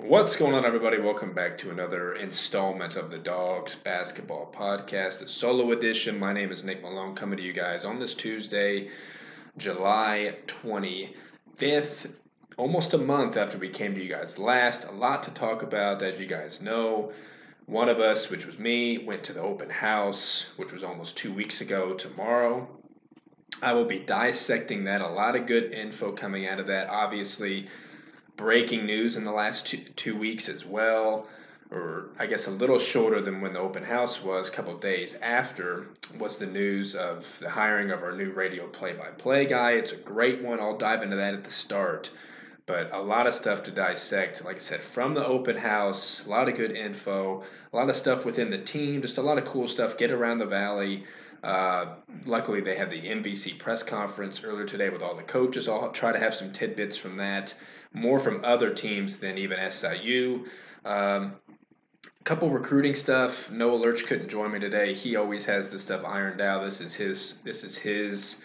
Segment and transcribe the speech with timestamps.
[0.00, 1.00] What's going on, everybody?
[1.00, 6.20] Welcome back to another installment of the Dogs Basketball Podcast, a solo edition.
[6.20, 8.90] My name is Nick Malone, coming to you guys on this Tuesday,
[9.56, 12.12] July 25th,
[12.56, 14.84] almost a month after we came to you guys last.
[14.84, 17.12] A lot to talk about, as you guys know.
[17.66, 21.32] One of us, which was me, went to the open house, which was almost two
[21.32, 22.68] weeks ago tomorrow.
[23.60, 25.00] I will be dissecting that.
[25.00, 26.88] A lot of good info coming out of that.
[26.88, 27.66] Obviously,
[28.38, 31.26] breaking news in the last two, two weeks as well,
[31.70, 35.14] or I guess a little shorter than when the open house was, a couple days
[35.20, 39.72] after, was the news of the hiring of our new radio play by play guy.
[39.72, 40.60] It's a great one.
[40.60, 42.10] I'll dive into that at the start.
[42.64, 46.30] But a lot of stuff to dissect, like I said, from the open house, a
[46.30, 47.42] lot of good info,
[47.72, 49.98] a lot of stuff within the team, just a lot of cool stuff.
[49.98, 51.04] Get around the valley.
[51.42, 51.94] Uh,
[52.26, 55.66] luckily, they had the MVC press conference earlier today with all the coaches.
[55.66, 57.54] I'll try to have some tidbits from that
[57.92, 60.46] more from other teams than even SIU.
[60.84, 61.36] Um,
[62.28, 63.50] couple recruiting stuff.
[63.50, 64.92] Noah Lurch couldn't join me today.
[64.92, 66.62] He always has this stuff ironed out.
[66.62, 67.38] This is his.
[67.42, 68.42] This is his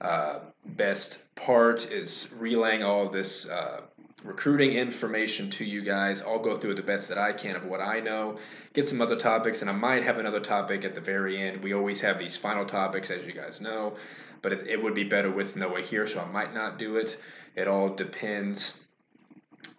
[0.00, 3.82] uh, best part is relaying all of this uh,
[4.24, 6.22] recruiting information to you guys.
[6.22, 8.38] I'll go through it the best that I can of what I know.
[8.72, 11.62] Get some other topics, and I might have another topic at the very end.
[11.62, 13.94] We always have these final topics, as you guys know,
[14.42, 17.16] but it, it would be better with Noah here, so I might not do it.
[17.56, 18.74] It all depends.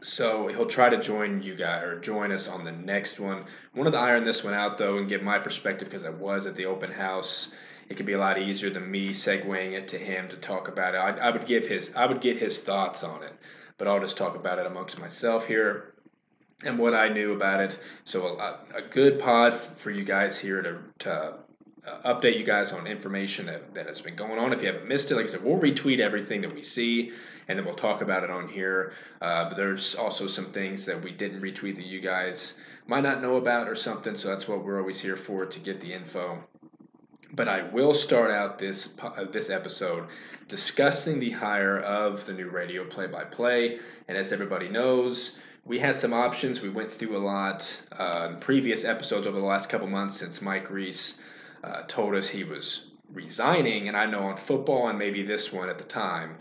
[0.04, 3.46] So he'll try to join you guys or join us on the next one.
[3.76, 6.56] Wanted to iron this one out though and give my perspective because I was at
[6.56, 7.50] the open house.
[7.88, 10.96] It could be a lot easier than me segueing it to him to talk about
[10.96, 10.98] it.
[10.98, 13.34] I, I would give his I would get his thoughts on it,
[13.78, 15.94] but I'll just talk about it amongst myself here
[16.64, 17.78] and what I knew about it.
[18.04, 21.34] So a, a good pod for you guys here to to
[21.86, 24.54] uh, update you guys on information that, that has been going on.
[24.54, 27.12] If you haven't missed it, like I said, we'll retweet everything that we see
[27.48, 28.94] and then we'll talk about it on here.
[29.22, 32.56] Uh, but there's also some things that we didn't retweet that you guys
[32.88, 34.16] might not know about or something.
[34.16, 36.44] So that's what we're always here for to get the info.
[37.34, 40.08] But I will start out this uh, this episode
[40.50, 43.80] discussing the hire of the new radio play-by-play.
[44.10, 46.62] And as everybody knows, we had some options.
[46.62, 50.42] We went through a lot uh, in previous episodes over the last couple months since
[50.42, 51.22] Mike Reis
[51.64, 55.70] uh, told us he was resigning, and I know on football and maybe this one
[55.70, 56.38] at the time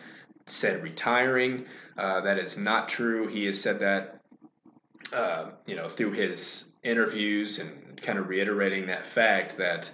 [0.50, 1.66] said retiring.
[1.96, 3.26] Uh, that is not true.
[3.26, 4.20] He has said that,
[5.12, 9.90] uh, you know, through his interviews and kind of reiterating that fact that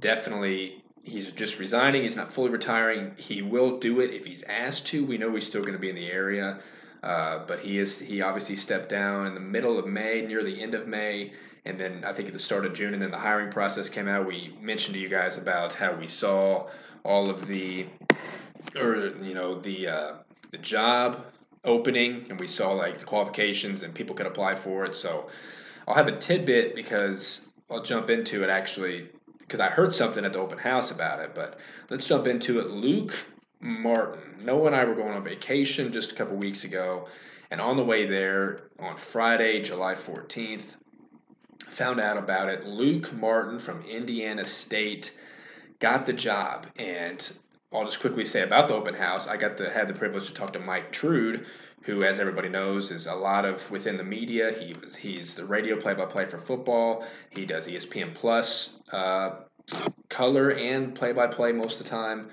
[0.00, 2.02] definitely he's just resigning.
[2.02, 3.12] He's not fully retiring.
[3.16, 5.04] He will do it if he's asked to.
[5.04, 6.60] We know he's still going to be in the area.
[7.02, 10.62] Uh, but he is he obviously stepped down in the middle of May, near the
[10.62, 11.34] end of May,
[11.66, 14.08] and then I think at the start of June, and then the hiring process came
[14.08, 14.26] out.
[14.26, 16.68] We mentioned to you guys about how we saw
[17.04, 17.86] all of the,
[18.76, 20.12] or you know the uh,
[20.50, 21.24] the job
[21.64, 24.94] opening, and we saw like the qualifications, and people could apply for it.
[24.94, 25.28] So
[25.86, 29.08] I'll have a tidbit because I'll jump into it actually
[29.38, 31.34] because I heard something at the open house about it.
[31.34, 31.58] But
[31.90, 32.70] let's jump into it.
[32.70, 33.14] Luke
[33.60, 34.44] Martin.
[34.44, 37.08] Noah and I were going on vacation just a couple weeks ago,
[37.50, 40.76] and on the way there on Friday, July 14th,
[41.68, 42.66] found out about it.
[42.66, 45.12] Luke Martin from Indiana State
[45.78, 47.30] got the job, and
[47.74, 49.26] I'll just quickly say about the open house.
[49.26, 51.46] I got to had the privilege to talk to Mike Trude,
[51.82, 54.52] who, as everybody knows, is a lot of within the media.
[54.52, 57.04] He was he's the radio play-by-play for football.
[57.30, 59.36] He does ESPN Plus uh,
[60.08, 62.30] color and play-by-play most of the time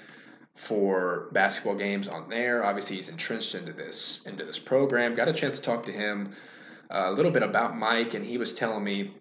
[0.56, 2.64] for basketball games on there.
[2.64, 5.16] Obviously, he's entrenched into this into this program.
[5.16, 6.34] Got a chance to talk to him
[6.92, 9.14] uh, a little bit about Mike, and he was telling me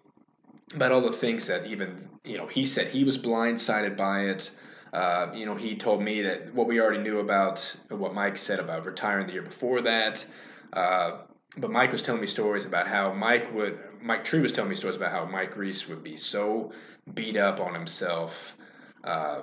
[0.73, 4.51] about all the things that even you know he said he was blindsided by it.
[4.93, 8.59] Uh, you know, he told me that what we already knew about what Mike said
[8.59, 10.25] about retiring the year before that.
[10.73, 11.19] Uh,
[11.57, 14.75] but Mike was telling me stories about how Mike would Mike Trude was telling me
[14.75, 16.71] stories about how Mike Reis would be so
[17.13, 18.55] beat up on himself.
[19.03, 19.41] Uh,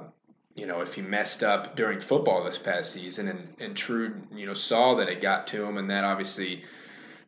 [0.54, 4.46] you know, if he messed up during football this past season, and and Trude, you
[4.46, 6.64] know, saw that it got to him, and that obviously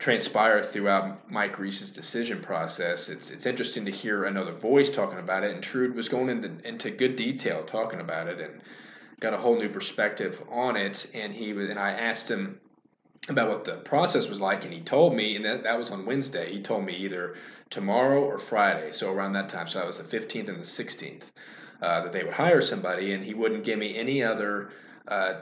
[0.00, 3.09] transpire throughout Mike Reis's decision process.
[3.09, 6.66] It's it's interesting to hear another voice talking about it, and Trude was going into
[6.66, 8.63] into good detail talking about it and
[9.21, 11.07] got a whole new perspective on it.
[11.15, 12.59] And he was and I asked him
[13.28, 16.07] about what the process was like, and he told me, and that, that was on
[16.07, 16.51] Wednesday.
[16.51, 17.36] He told me either
[17.69, 19.69] tomorrow or Friday, so around that time.
[19.69, 21.30] So that was the 15th and the 16th.
[21.83, 24.71] Uh, that they would hire somebody, and he wouldn't give me any other,
[25.09, 25.34] uh,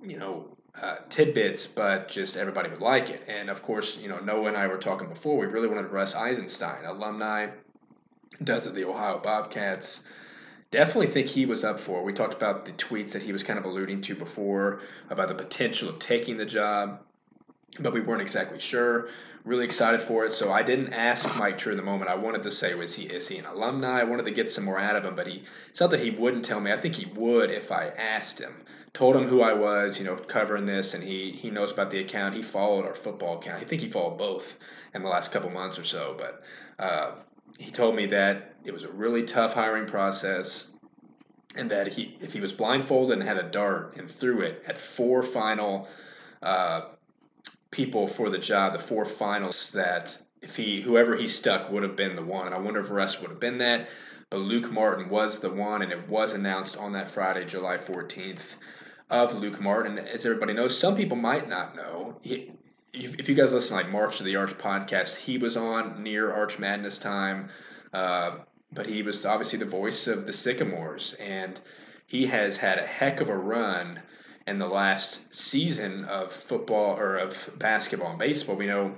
[0.00, 3.22] you know, uh, tidbits, but just everybody would like it.
[3.28, 5.38] And of course, you know, Noah and I were talking before.
[5.38, 7.48] We really wanted Russ Eisenstein, alumni,
[8.42, 10.02] does it the Ohio Bobcats.
[10.70, 12.00] Definitely think he was up for.
[12.00, 12.04] It.
[12.04, 14.80] We talked about the tweets that he was kind of alluding to before
[15.10, 17.02] about the potential of taking the job.
[17.78, 19.08] But we weren't exactly sure.
[19.44, 20.32] Really excited for it.
[20.32, 22.10] So I didn't ask Mike Trude in the moment.
[22.10, 24.00] I wanted to say, was he is he an alumni?
[24.00, 25.44] I wanted to get some more out of him, but he
[25.80, 26.70] not that he wouldn't tell me.
[26.70, 28.54] I think he would if I asked him.
[28.92, 32.00] Told him who I was, you know, covering this, and he he knows about the
[32.00, 32.34] account.
[32.34, 33.62] He followed our football account.
[33.62, 34.58] I think he followed both
[34.94, 36.14] in the last couple months or so.
[36.16, 36.42] But
[36.78, 37.12] uh,
[37.58, 40.66] he told me that it was a really tough hiring process
[41.56, 44.78] and that he if he was blindfolded and had a dart and threw it at
[44.78, 45.88] four final
[46.42, 46.82] uh,
[47.72, 51.96] people for the job, the four finals that if he whoever he stuck would have
[51.96, 52.46] been the one.
[52.46, 53.88] And I wonder if Russ would have been that.
[54.30, 58.54] But Luke Martin was the one, and it was announced on that Friday, July 14th,
[59.10, 59.98] of Luke Martin.
[59.98, 62.16] As everybody knows, some people might not know.
[62.22, 62.52] He,
[62.94, 66.32] if you guys listen to like March of the Arch podcast, he was on near
[66.32, 67.50] Arch Madness time.
[67.92, 68.38] Uh,
[68.72, 71.60] but he was obviously the voice of the Sycamores, and
[72.06, 74.00] he has had a heck of a run
[74.52, 78.54] in the last season of football or of basketball and baseball.
[78.54, 78.94] We know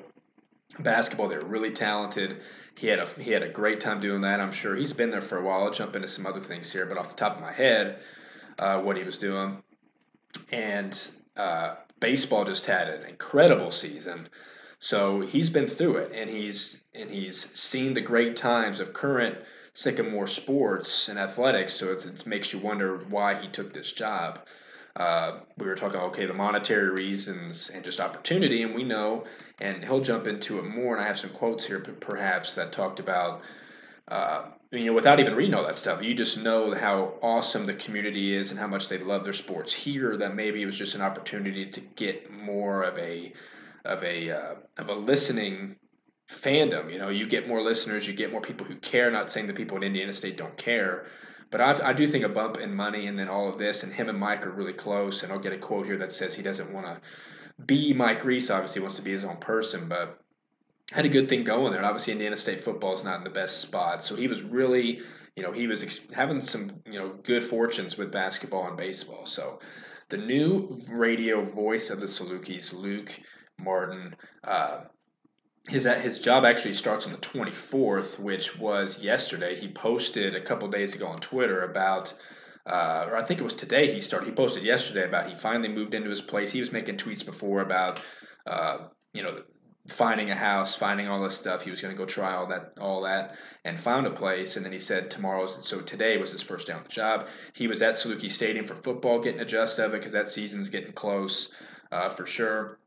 [0.81, 2.41] basketball; they're really talented.
[2.75, 4.41] He had a he had a great time doing that.
[4.41, 5.63] I'm sure he's been there for a while.
[5.63, 8.01] I'll jump into some other things here, but off the top of my head,
[8.59, 9.63] uh, what he was doing,
[10.51, 14.29] and uh, baseball just had an incredible season.
[14.81, 19.39] So he's been through it, and he's and he's seen the great times of current
[19.73, 21.75] Sycamore sports and athletics.
[21.75, 24.41] So it, it makes you wonder why he took this job.
[24.97, 29.25] Uh, we were talking, okay, the monetary reasons and just opportunity, and we know,
[29.61, 30.95] and he'll jump into it more.
[30.95, 33.43] And I have some quotes here, perhaps, that talked about,
[34.07, 37.75] uh, you know, without even reading all that stuff, you just know how awesome the
[37.75, 40.17] community is and how much they love their sports here.
[40.17, 43.33] That maybe it was just an opportunity to get more of a
[43.85, 45.77] of a uh, of a listening
[46.31, 46.93] fandom.
[46.93, 49.11] You know, you get more listeners, you get more people who care.
[49.11, 51.07] Not saying the people in Indiana State don't care,
[51.55, 53.93] but I've, i do think a bump in money and then all of this, and
[53.93, 55.23] him and Mike are really close.
[55.23, 57.01] And I'll get a quote here that says he doesn't want to
[57.65, 58.51] be Mike Reis.
[58.51, 60.19] Obviously, wants to be his own person, but
[60.91, 61.79] had a good thing going there.
[61.79, 65.01] And obviously, Indiana State football is not in the best spot, so he was really,
[65.37, 69.25] you know, he was ex- having some, you know, good fortunes with basketball and baseball.
[69.25, 69.61] So,
[70.09, 73.13] the new radio voice of the Salukis, Luke
[73.61, 74.17] Martin.
[74.43, 74.87] Uh,
[75.69, 79.57] his his job actually starts on the 24th, which was yesterday.
[79.57, 82.13] He posted a couple days ago on Twitter about,
[82.67, 83.93] uh, or I think it was today.
[83.93, 84.27] He started.
[84.27, 86.53] He posted yesterday about he finally moved into his place.
[86.53, 88.03] He was making tweets before about,
[88.47, 89.43] uh, you know,
[89.89, 91.63] finding a house, finding all this stuff.
[91.63, 94.57] He was going to go try all that, all that, and found a place.
[94.57, 95.67] And then he said tomorrow's.
[95.67, 97.29] So today was his first day on the job.
[97.55, 100.93] He was at Saluki Stadium for football, getting a of it because that season's getting
[100.93, 101.51] close,
[101.91, 102.79] uh, for sure.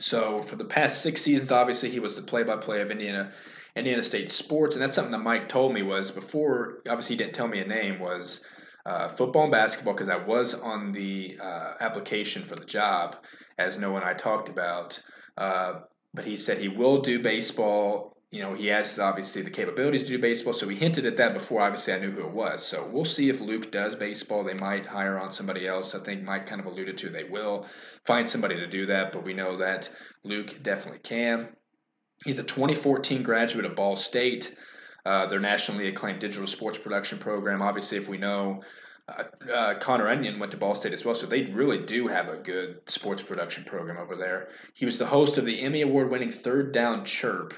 [0.00, 3.32] So for the past six seasons, obviously he was the play-by-play of Indiana
[3.76, 6.82] Indiana State sports, and that's something that Mike told me was before.
[6.88, 8.00] Obviously, he didn't tell me a name.
[8.00, 8.42] Was
[8.84, 13.16] uh, football and basketball because I was on the uh, application for the job,
[13.58, 15.00] as Noah and I talked about.
[15.36, 15.82] Uh,
[16.12, 20.08] but he said he will do baseball you know, he has obviously the capabilities to
[20.08, 21.62] do baseball, so he hinted at that before.
[21.62, 22.64] Obviously, I knew who it was.
[22.64, 24.44] So we'll see if Luke does baseball.
[24.44, 25.96] They might hire on somebody else.
[25.96, 27.66] I think Mike kind of alluded to they will
[28.04, 29.90] find somebody to do that, but we know that
[30.22, 31.48] Luke definitely can.
[32.24, 34.54] He's a 2014 graduate of Ball State,
[35.04, 37.62] uh, their nationally acclaimed digital sports production program.
[37.62, 38.62] Obviously, if we know
[39.08, 42.28] uh, uh, Connor Onion went to Ball State as well, so they really do have
[42.28, 44.50] a good sports production program over there.
[44.74, 47.54] He was the host of the Emmy Award winning Third Down Chirp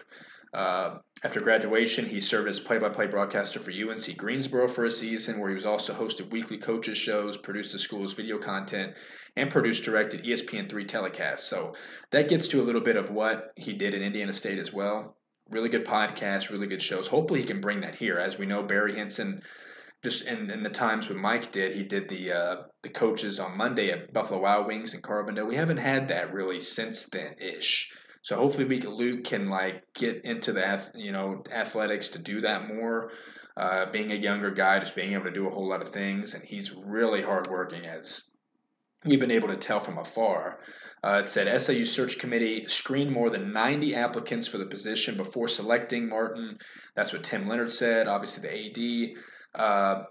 [0.52, 5.48] uh, after graduation, he served as play-by-play broadcaster for UNC Greensboro for a season, where
[5.48, 8.94] he was also hosted weekly coaches shows, produced the school's video content,
[9.36, 11.40] and produced directed ESPN3 telecasts.
[11.40, 11.74] So
[12.10, 15.16] that gets to a little bit of what he did at Indiana State as well.
[15.48, 17.08] Really good podcast, really good shows.
[17.08, 18.18] Hopefully, he can bring that here.
[18.18, 19.42] As we know, Barry Hinson,
[20.02, 23.56] just in, in the times when Mike did, he did the uh, the coaches on
[23.56, 25.46] Monday at Buffalo Wild Wings and Carbondale.
[25.46, 27.90] We haven't had that really since then ish.
[28.22, 32.68] So hopefully we Luke can like get into the you know athletics to do that
[32.68, 33.10] more.
[33.54, 36.32] Uh, being a younger guy, just being able to do a whole lot of things,
[36.32, 38.22] and he's really hardworking as
[39.04, 40.60] we've been able to tell from afar.
[41.04, 45.48] Uh, it said SAU search committee screened more than 90 applicants for the position before
[45.48, 46.58] selecting Martin.
[46.94, 48.06] That's what Tim Leonard said.
[48.06, 49.16] Obviously, the
[49.56, 49.60] AD.
[49.60, 50.04] Uh,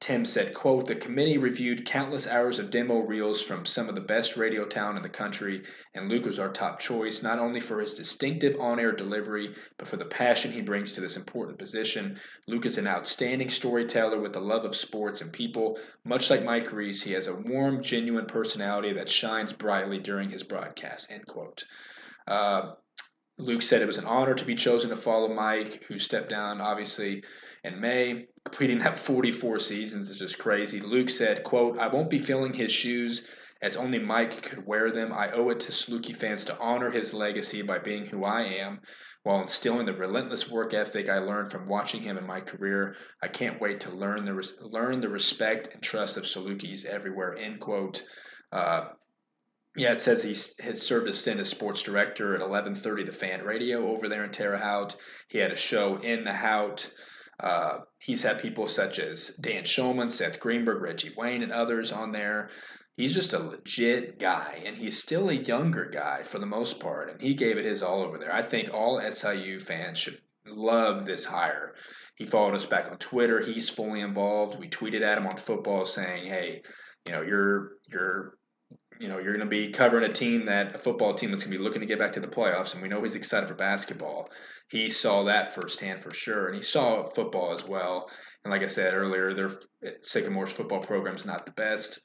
[0.00, 4.02] Tim said, quote, the committee reviewed countless hours of demo reels from some of the
[4.02, 5.62] best radio talent in the country,
[5.94, 9.96] and Luke was our top choice, not only for his distinctive on-air delivery, but for
[9.96, 12.20] the passion he brings to this important position.
[12.46, 15.78] Luke is an outstanding storyteller with a love of sports and people.
[16.04, 20.42] Much like Mike Reis, he has a warm, genuine personality that shines brightly during his
[20.42, 21.64] broadcast, end quote.
[22.26, 22.72] Uh,
[23.38, 26.60] Luke said it was an honor to be chosen to follow Mike, who stepped down,
[26.60, 27.24] obviously,
[27.64, 28.26] in May.
[28.44, 30.80] Completing that 44 seasons is just crazy.
[30.80, 33.26] Luke said, quote, I won't be filling his shoes
[33.62, 35.12] as only Mike could wear them.
[35.12, 38.80] I owe it to Saluki fans to honor his legacy by being who I am
[39.24, 42.96] while instilling the relentless work ethic I learned from watching him in my career.
[43.22, 47.34] I can't wait to learn the learn the respect and trust of Salukis everywhere.
[47.34, 48.04] End quote.
[48.52, 48.90] Uh,
[49.76, 53.44] yeah, it says he has served as stint as sports director at 11:30 The Fan
[53.44, 54.94] Radio over there in Terre Haute.
[55.28, 56.92] He had a show in the Haute.
[57.40, 62.12] Uh, he's had people such as Dan Shulman, Seth Greenberg, Reggie Wayne, and others on
[62.12, 62.50] there
[62.96, 67.10] he's just a legit guy, and he's still a younger guy for the most part,
[67.10, 68.32] and he gave it his all over there.
[68.32, 71.74] I think all SIU fans should love this hire.
[72.16, 73.40] He followed us back on Twitter.
[73.40, 74.58] He's fully involved.
[74.58, 76.62] We tweeted at him on football saying, "Hey,
[77.06, 78.38] you know, you're you're
[79.04, 81.52] you know, you're going to be covering a team that a football team that's going
[81.52, 83.54] to be looking to get back to the playoffs, and we know he's excited for
[83.54, 84.30] basketball.
[84.70, 88.08] He saw that firsthand for sure, and he saw football as well.
[88.42, 89.50] And like I said earlier, their
[90.00, 92.00] Sycamore's football program is not the best,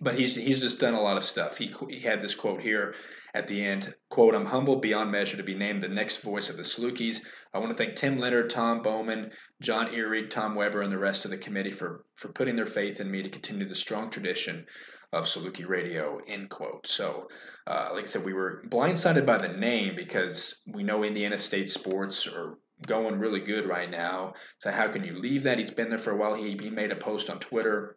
[0.00, 1.58] but he's he's just done a lot of stuff.
[1.58, 2.94] He he had this quote here
[3.34, 3.94] at the end.
[4.08, 7.20] Quote: I'm humbled beyond measure to be named the next voice of the Salukis.
[7.52, 11.26] I want to thank Tim Leonard, Tom Bowman, John Erie, Tom Weber, and the rest
[11.26, 14.66] of the committee for for putting their faith in me to continue the strong tradition
[15.12, 16.20] of Saluki Radio.
[16.26, 16.86] End quote.
[16.86, 17.28] So.
[17.66, 21.68] Uh, like I said, we were blindsided by the name because we know Indiana State
[21.68, 24.34] sports are going really good right now.
[24.60, 25.58] So how can you leave that?
[25.58, 26.34] He's been there for a while.
[26.34, 27.96] He, he made a post on Twitter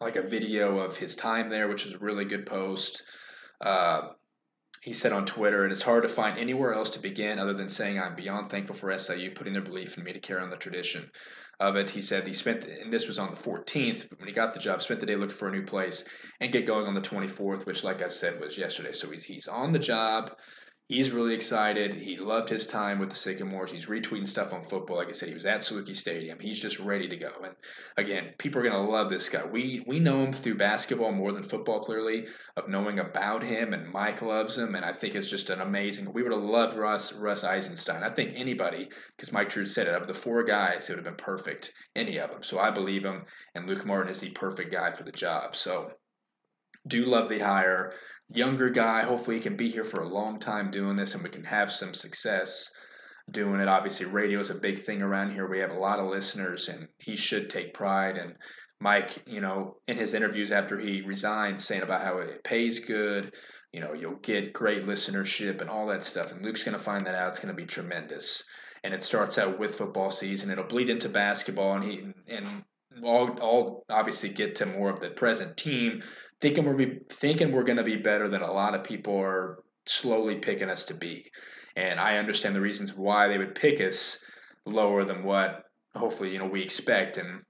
[0.00, 3.02] like a video of his time there, which is a really good post.
[3.60, 4.08] Uh,
[4.82, 7.52] he said on Twitter, and "It is hard to find anywhere else to begin other
[7.52, 10.48] than saying I'm beyond thankful for SIU putting their belief in me to carry on
[10.48, 11.10] the tradition
[11.60, 14.34] of it." He said he spent, and this was on the 14th, but when he
[14.34, 16.04] got the job, spent the day looking for a new place
[16.40, 18.92] and get going on the 24th, which, like I said, was yesterday.
[18.92, 20.36] So he's he's on the job
[20.90, 21.94] he's really excited.
[21.94, 23.70] He loved his time with the Sycamores.
[23.70, 24.96] He's retweeting stuff on football.
[24.96, 26.40] Like I said, he was at Saluki Stadium.
[26.40, 27.30] He's just ready to go.
[27.44, 27.54] And
[27.96, 29.44] again, people are going to love this guy.
[29.44, 33.72] We we know him through basketball more than football, clearly, of knowing about him.
[33.72, 34.74] And Mike loves him.
[34.74, 36.12] And I think it's just an amazing.
[36.12, 38.02] We would have loved Russ Russ Eisenstein.
[38.02, 41.16] I think anybody, because Mike Trude said it, of the four guys, it would have
[41.16, 41.72] been perfect.
[41.94, 42.42] Any of them.
[42.42, 43.26] So I believe him.
[43.54, 45.54] And Luke Martin is the perfect guy for the job.
[45.54, 45.92] So
[46.88, 47.92] do love the hire
[48.32, 49.02] younger guy.
[49.02, 51.72] Hopefully, he can be here for a long time doing this and we can have
[51.72, 52.70] some success
[53.30, 53.68] doing it.
[53.68, 55.48] Obviously, radio is a big thing around here.
[55.48, 58.16] We have a lot of listeners, and he should take pride.
[58.16, 58.34] And
[58.80, 63.32] Mike, you know, in his interviews after he resigned, saying about how it pays good,
[63.72, 66.32] you know, you'll get great listenership and all that stuff.
[66.32, 67.30] And Luke's going to find that out.
[67.30, 68.42] It's going to be tremendous.
[68.82, 70.50] And it starts out with football season.
[70.50, 72.64] It'll bleed into basketball, and he and
[73.04, 76.02] all all obviously get to more of the present team
[76.40, 79.62] thinking we're be, thinking we're going to be better than a lot of people are
[79.86, 81.30] slowly picking us to be.
[81.76, 84.18] And I understand the reasons why they would pick us
[84.66, 87.16] lower than what hopefully you know we expect.
[87.16, 87.42] And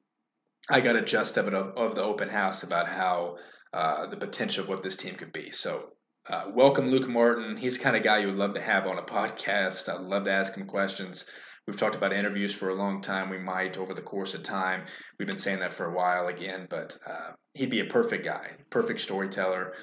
[0.68, 3.37] I got a just of it of, the open house about how
[3.73, 5.50] uh, the potential of what this team could be.
[5.50, 5.90] So.
[6.28, 7.56] Uh, welcome Luke Martin.
[7.56, 9.88] He's the kind of guy you would love to have on a podcast.
[9.88, 11.25] I'd love to ask him questions.
[11.67, 13.31] We've talked about interviews for a long time.
[13.31, 14.87] We might over the course of time.
[15.19, 18.52] We've been saying that for a while again, but uh, he'd be a perfect guy,
[18.71, 19.75] perfect storyteller.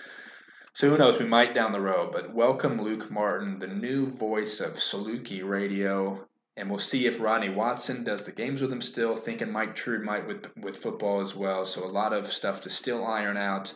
[0.73, 1.17] So who knows?
[1.17, 2.11] We might down the road.
[2.11, 7.49] But welcome Luke Martin, the new voice of Saluki Radio, and we'll see if Rodney
[7.49, 9.15] Watson does the games with him still.
[9.15, 11.65] Thinking Mike Trude might with with football as well.
[11.65, 13.73] So a lot of stuff to still iron out.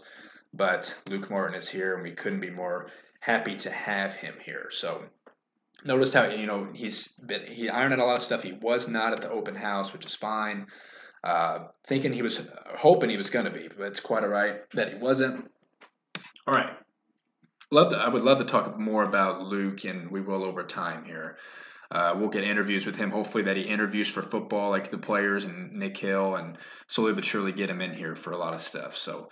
[0.54, 4.68] But Luke Martin is here, and we couldn't be more happy to have him here.
[4.72, 5.04] So
[5.84, 8.44] noticed how you know he's been he ironed out a lot of stuff.
[8.44, 10.68] He was not at the open house, which is fine.
[11.24, 12.42] Uh, thinking he was
[12.78, 15.52] hoping he was going to be, but it's quite all right that he wasn't.
[16.48, 16.72] All right,
[17.70, 21.06] love to, I would love to talk more about Luke, and we will over time
[21.06, 21.38] here.
[21.92, 23.12] Uh, we'll get interviews with him.
[23.12, 26.58] Hopefully, that he interviews for football, like the players and Nick Hill, and
[26.88, 28.96] slowly but surely get him in here for a lot of stuff.
[28.96, 29.30] So,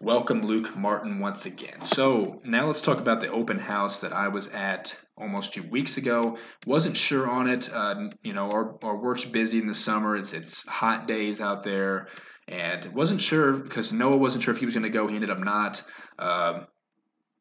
[0.00, 1.80] welcome Luke Martin once again.
[1.80, 5.96] So now let's talk about the open house that I was at almost two weeks
[5.96, 6.38] ago.
[6.66, 7.72] Wasn't sure on it.
[7.72, 10.16] Uh, you know, our, our work's busy in the summer.
[10.16, 12.08] It's it's hot days out there,
[12.48, 15.06] and wasn't sure because Noah wasn't sure if he was going to go.
[15.06, 15.82] He ended up not.
[16.18, 16.64] Uh,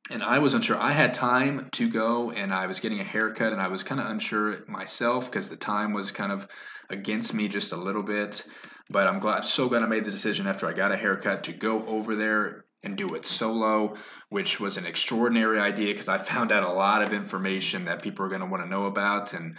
[0.09, 0.77] and I was unsure.
[0.77, 4.01] I had time to go, and I was getting a haircut, and I was kind
[4.01, 6.47] of unsure myself because the time was kind of
[6.89, 8.43] against me just a little bit.
[8.91, 11.53] But I'm glad, so glad I made the decision after I got a haircut to
[11.53, 13.95] go over there and do it solo,
[14.29, 18.25] which was an extraordinary idea because I found out a lot of information that people
[18.25, 19.33] are going to want to know about.
[19.33, 19.57] And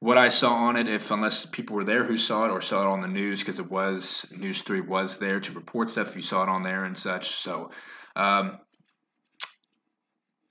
[0.00, 2.82] what I saw on it, if unless people were there who saw it or saw
[2.82, 6.16] it on the news, because it was News Three was there to report stuff.
[6.16, 7.70] You saw it on there and such, so.
[8.14, 8.58] Um,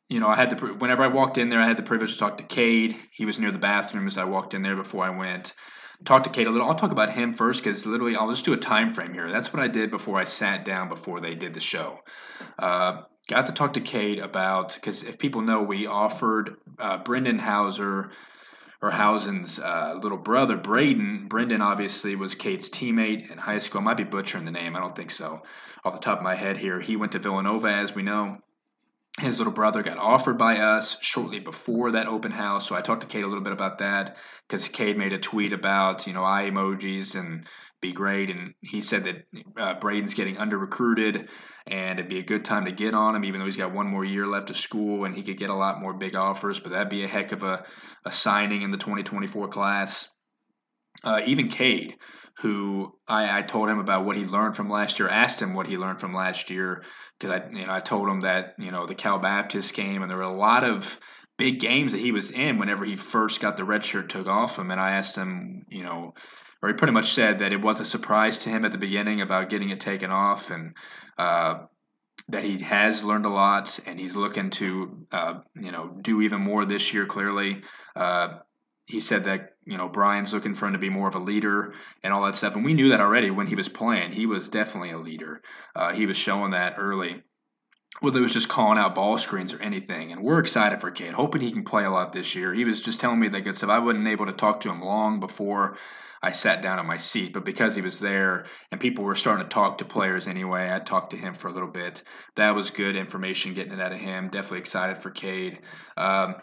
[0.08, 2.20] you know, I had the whenever I walked in there, I had the privilege to
[2.20, 2.96] talk to Cade.
[3.12, 5.54] He was near the bathroom as I walked in there before I went.
[6.04, 6.68] Talk to Cade a little.
[6.68, 9.32] I'll talk about him first because literally I'll just do a time frame here.
[9.32, 12.00] That's what I did before I sat down before they did the show.
[12.60, 17.40] Uh, got to talk to Cade about because if people know, we offered uh, Brendan
[17.40, 18.12] Hauser
[18.82, 21.28] or Hausen's uh, little brother, Braden.
[21.28, 23.82] Brendan obviously was Cade's teammate in high school.
[23.82, 24.76] I might be butchering the name.
[24.76, 25.42] I don't think so.
[25.84, 28.38] Off the top of my head here, he went to Villanova, as we know.
[29.20, 32.68] His little brother got offered by us shortly before that open house.
[32.68, 34.18] So I talked to Cade a little bit about that
[34.48, 37.46] because Cade made a tweet about, you know, eye emojis and
[37.82, 38.30] be great.
[38.30, 39.26] And he said that
[39.58, 41.30] uh, Braden's getting under recruited
[41.68, 43.88] and it'd be a good time to get on him, even though he's got one
[43.88, 46.60] more year left of school and he could get a lot more big offers.
[46.60, 47.66] But that'd be a heck of a,
[48.06, 50.08] a signing in the 2024 class.
[51.04, 51.96] Uh, even Cade,
[52.38, 55.68] who I, I, told him about what he learned from last year, asked him what
[55.68, 56.84] he learned from last year
[57.20, 60.10] because I you know I told him that you know the Cal Baptist game and
[60.10, 61.00] there were a lot of
[61.38, 64.58] big games that he was in whenever he first got the red shirt took off
[64.58, 66.14] him and I asked him you know
[66.66, 69.22] or he pretty much said that it was a surprise to him at the beginning
[69.22, 70.74] about getting it taken off, and
[71.18, 71.60] uh,
[72.30, 76.42] that he has learned a lot, and he's looking to uh, you know do even
[76.42, 77.06] more this year.
[77.06, 77.62] Clearly,
[77.96, 78.40] uh,
[78.88, 81.74] he said that you know Brian's looking for him to be more of a leader
[82.04, 84.12] and all that stuff, and we knew that already when he was playing.
[84.12, 85.42] He was definitely a leader.
[85.76, 87.24] Uh, he was showing that early
[88.02, 90.12] whether it was just calling out ball screens or anything.
[90.12, 92.54] And we're excited for Cade, hoping he can play a lot this year.
[92.54, 93.70] He was just telling me that good stuff.
[93.70, 95.78] I wasn't able to talk to him long before
[96.22, 97.34] I sat down in my seat.
[97.34, 100.80] But because he was there and people were starting to talk to players anyway, I
[100.80, 102.04] talked to him for a little bit.
[102.36, 104.30] That was good information getting it out of him.
[104.30, 105.60] Definitely excited for Cade.
[105.96, 106.36] Um,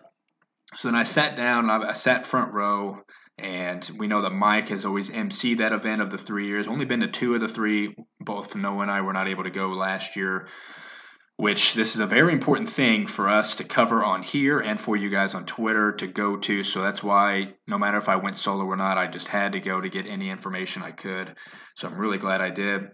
[0.74, 3.00] so then I sat down, I, sat front row.
[3.38, 6.68] And we know that Mike has always emceed that event of the three years.
[6.68, 7.96] Only been to two of the three.
[8.20, 10.48] Both Noah and I were not able to go last year
[11.42, 14.96] which this is a very important thing for us to cover on here and for
[14.96, 16.62] you guys on Twitter to go to.
[16.62, 19.60] So that's why no matter if I went solo or not, I just had to
[19.60, 21.34] go to get any information I could.
[21.74, 22.90] So I'm really glad I did.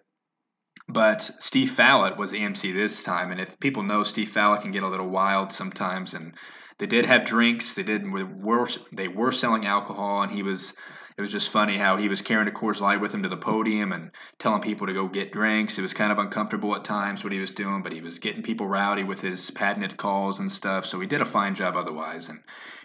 [0.88, 4.70] But Steve Fallett was the MC this time, and if people know Steve Fallett can
[4.70, 6.32] get a little wild sometimes, and
[6.78, 10.74] they did have drinks, they did were they were selling alcohol, and he was
[11.18, 13.36] it was just funny how he was carrying a Coors Light with him to the
[13.36, 15.76] podium and telling people to go get drinks.
[15.76, 18.44] It was kind of uncomfortable at times what he was doing, but he was getting
[18.44, 20.86] people rowdy with his patented calls and stuff.
[20.86, 22.28] So he did a fine job otherwise.
[22.28, 22.38] And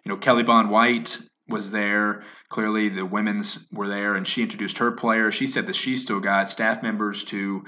[0.04, 2.24] you know, Kelly Bond White was there.
[2.50, 5.32] Clearly, the women's were there, and she introduced her player.
[5.32, 7.64] She said that she still got staff members to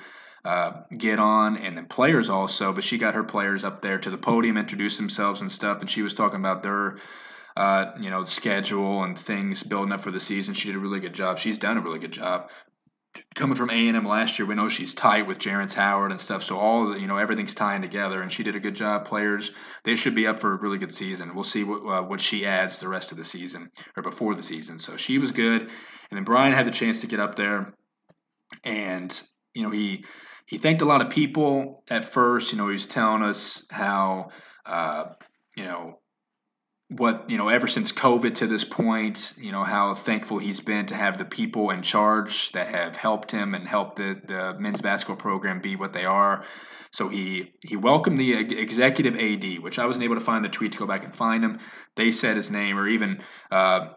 [0.45, 2.71] uh, get on, and then players also.
[2.71, 5.89] But she got her players up there to the podium, introduce themselves and stuff, and
[5.89, 6.97] she was talking about their
[7.57, 10.53] uh, you know, schedule and things building up for the season.
[10.53, 11.39] She did a really good job.
[11.39, 12.49] She's done a really good job.
[13.33, 16.19] Coming from A and M last year, we know she's tight with Jerrance Howard and
[16.19, 16.43] stuff.
[16.43, 19.05] So all the, you know everything's tying together, and she did a good job.
[19.05, 19.53] Players
[19.85, 21.33] they should be up for a really good season.
[21.33, 24.43] We'll see what uh, what she adds the rest of the season or before the
[24.43, 24.79] season.
[24.79, 25.71] So she was good, and
[26.11, 27.73] then Brian had the chance to get up there,
[28.65, 29.21] and
[29.53, 30.03] you know he
[30.45, 32.51] he thanked a lot of people at first.
[32.51, 34.29] You know he was telling us how
[34.65, 35.05] uh,
[35.55, 35.99] you know
[36.89, 40.85] what you know ever since covid to this point you know how thankful he's been
[40.85, 44.81] to have the people in charge that have helped him and helped the, the men's
[44.81, 46.45] basketball program be what they are
[46.91, 50.71] so he he welcomed the executive ad which i wasn't able to find the tweet
[50.71, 51.59] to go back and find him
[51.95, 53.87] they said his name or even uh,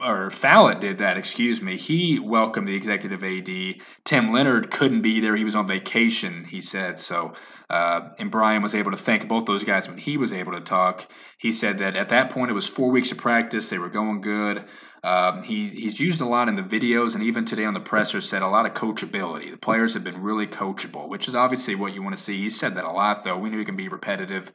[0.00, 1.76] or Fallett did that, excuse me.
[1.76, 3.82] He welcomed the executive AD.
[4.04, 5.36] Tim Leonard couldn't be there.
[5.36, 6.98] He was on vacation, he said.
[6.98, 7.34] So,
[7.68, 10.60] uh, and Brian was able to thank both those guys when he was able to
[10.60, 11.10] talk.
[11.38, 13.68] He said that at that point it was four weeks of practice.
[13.68, 14.64] They were going good.
[15.04, 18.20] Um, he, he's used a lot in the videos, and even today on the presser
[18.20, 19.50] said a lot of coachability.
[19.50, 22.38] The players have been really coachable, which is obviously what you want to see.
[22.38, 23.36] He said that a lot, though.
[23.36, 24.52] We knew he can be repetitive,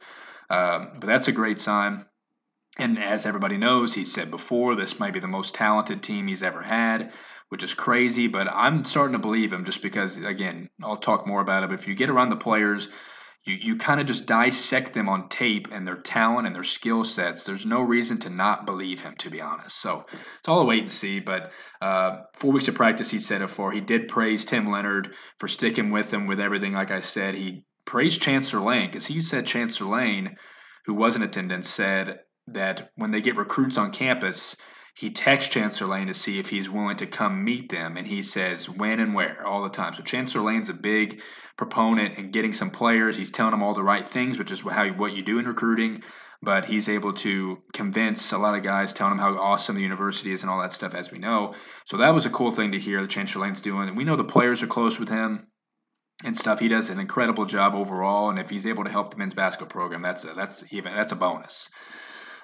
[0.48, 2.06] um, but that's a great sign.
[2.78, 6.44] And as everybody knows, he said before, this might be the most talented team he's
[6.44, 7.12] ever had,
[7.48, 11.40] which is crazy, but I'm starting to believe him just because, again, I'll talk more
[11.40, 11.70] about it.
[11.70, 12.88] But if you get around the players,
[13.44, 17.02] you, you kind of just dissect them on tape and their talent and their skill
[17.02, 17.42] sets.
[17.42, 19.80] There's no reason to not believe him, to be honest.
[19.80, 21.18] So it's all a wait and see.
[21.18, 21.50] But
[21.82, 23.72] uh, four weeks of practice, he said it for.
[23.72, 26.74] He did praise Tim Leonard for sticking with him with everything.
[26.74, 30.36] Like I said, he praised Chancellor Lane because he said Chancellor Lane,
[30.86, 32.20] who was in attendance, said
[32.52, 34.56] that when they get recruits on campus,
[34.94, 38.22] he texts Chancellor Lane to see if he's willing to come meet them, and he
[38.22, 39.94] says when and where all the time.
[39.94, 41.20] So Chancellor Lane's a big
[41.56, 43.16] proponent in getting some players.
[43.16, 46.02] He's telling them all the right things, which is how what you do in recruiting.
[46.40, 50.32] But he's able to convince a lot of guys, telling them how awesome the university
[50.32, 51.54] is and all that stuff, as we know.
[51.84, 53.88] So that was a cool thing to hear that Chancellor Lane's doing.
[53.88, 55.48] And we know the players are close with him
[56.24, 56.60] and stuff.
[56.60, 59.68] He does an incredible job overall, and if he's able to help the men's basketball
[59.68, 61.68] program, that's a, that's even that's a bonus.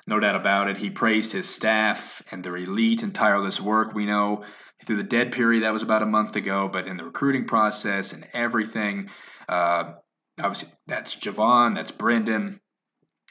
[0.07, 0.77] No doubt about it.
[0.77, 3.95] He praised his staff and their elite and tireless work.
[3.95, 4.45] We know
[4.85, 8.13] through the dead period that was about a month ago, but in the recruiting process
[8.13, 9.09] and everything,
[9.49, 9.93] uh,
[10.39, 12.61] obviously that's Javon, that's Brendan,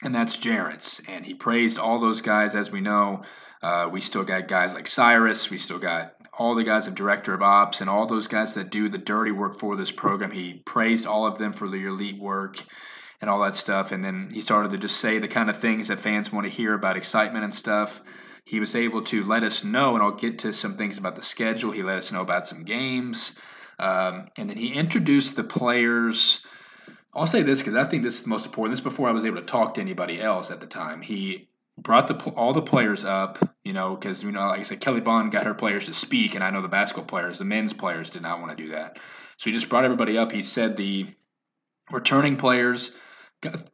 [0.02, 1.00] and that's Jarrett's.
[1.08, 3.22] And he praised all those guys, as we know.
[3.62, 5.50] Uh, we still got guys like Cyrus.
[5.50, 8.70] We still got all the guys of director of ops and all those guys that
[8.70, 10.30] do the dirty work for this program.
[10.30, 12.62] He praised all of them for their elite work
[13.24, 13.90] and all that stuff.
[13.90, 16.52] And then he started to just say the kind of things that fans want to
[16.52, 18.02] hear about excitement and stuff.
[18.44, 21.22] He was able to let us know, and I'll get to some things about the
[21.22, 21.70] schedule.
[21.70, 23.34] He let us know about some games.
[23.78, 26.40] Um, and then he introduced the players.
[27.14, 28.76] I'll say this because I think this is the most important.
[28.76, 31.00] This before I was able to talk to anybody else at the time.
[31.00, 34.80] He brought the all the players up, you know, because you know, like I said,
[34.80, 37.72] Kelly Bond got her players to speak, and I know the basketball players, the men's
[37.72, 38.98] players, did not want to do that.
[39.38, 40.30] So he just brought everybody up.
[40.30, 41.06] He said the
[41.90, 42.92] returning players,
[43.44, 43.70] got,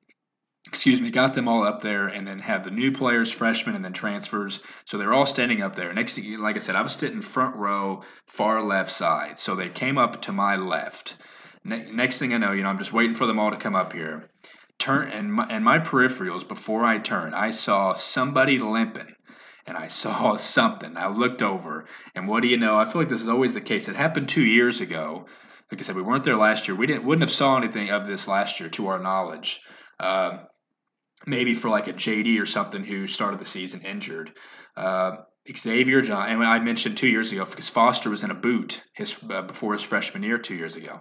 [0.66, 3.85] excuse me, got them all up there, and then have the new players, freshmen, and
[3.85, 4.61] then transfers.
[4.85, 5.92] So they're all standing up there.
[5.92, 9.38] Next thing, like I said, I was sitting front row, far left side.
[9.38, 11.16] So they came up to my left.
[11.64, 13.74] Ne- next thing I know, you know, I'm just waiting for them all to come
[13.74, 14.30] up here
[14.80, 19.14] turn and my, and my peripherals before I turned, I saw somebody limping
[19.66, 20.96] and I saw something.
[20.96, 21.85] I looked over,
[22.16, 22.76] and what do you know?
[22.76, 23.88] I feel like this is always the case.
[23.88, 25.26] It happened two years ago.
[25.70, 26.76] Like I said, we weren't there last year.
[26.76, 29.61] We didn't wouldn't have saw anything of this last year, to our knowledge.
[29.98, 30.38] Uh,
[31.26, 34.33] maybe for like a JD or something who started the season injured.
[34.76, 35.16] Uh,
[35.56, 39.18] Xavier John, and I mentioned two years ago, because Foster was in a boot his
[39.30, 41.00] uh, before his freshman year two years ago.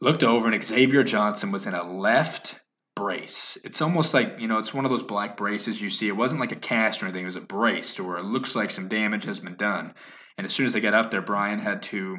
[0.00, 2.60] Looked over, and Xavier Johnson was in a left
[2.94, 3.58] brace.
[3.64, 6.08] It's almost like, you know, it's one of those black braces you see.
[6.08, 8.70] It wasn't like a cast or anything, it was a brace where it looks like
[8.70, 9.94] some damage has been done.
[10.36, 12.18] And as soon as they got up there, Brian had to,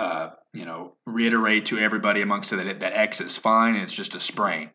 [0.00, 4.14] uh, you know, reiterate to everybody amongst that, that X is fine and it's just
[4.14, 4.70] a sprain.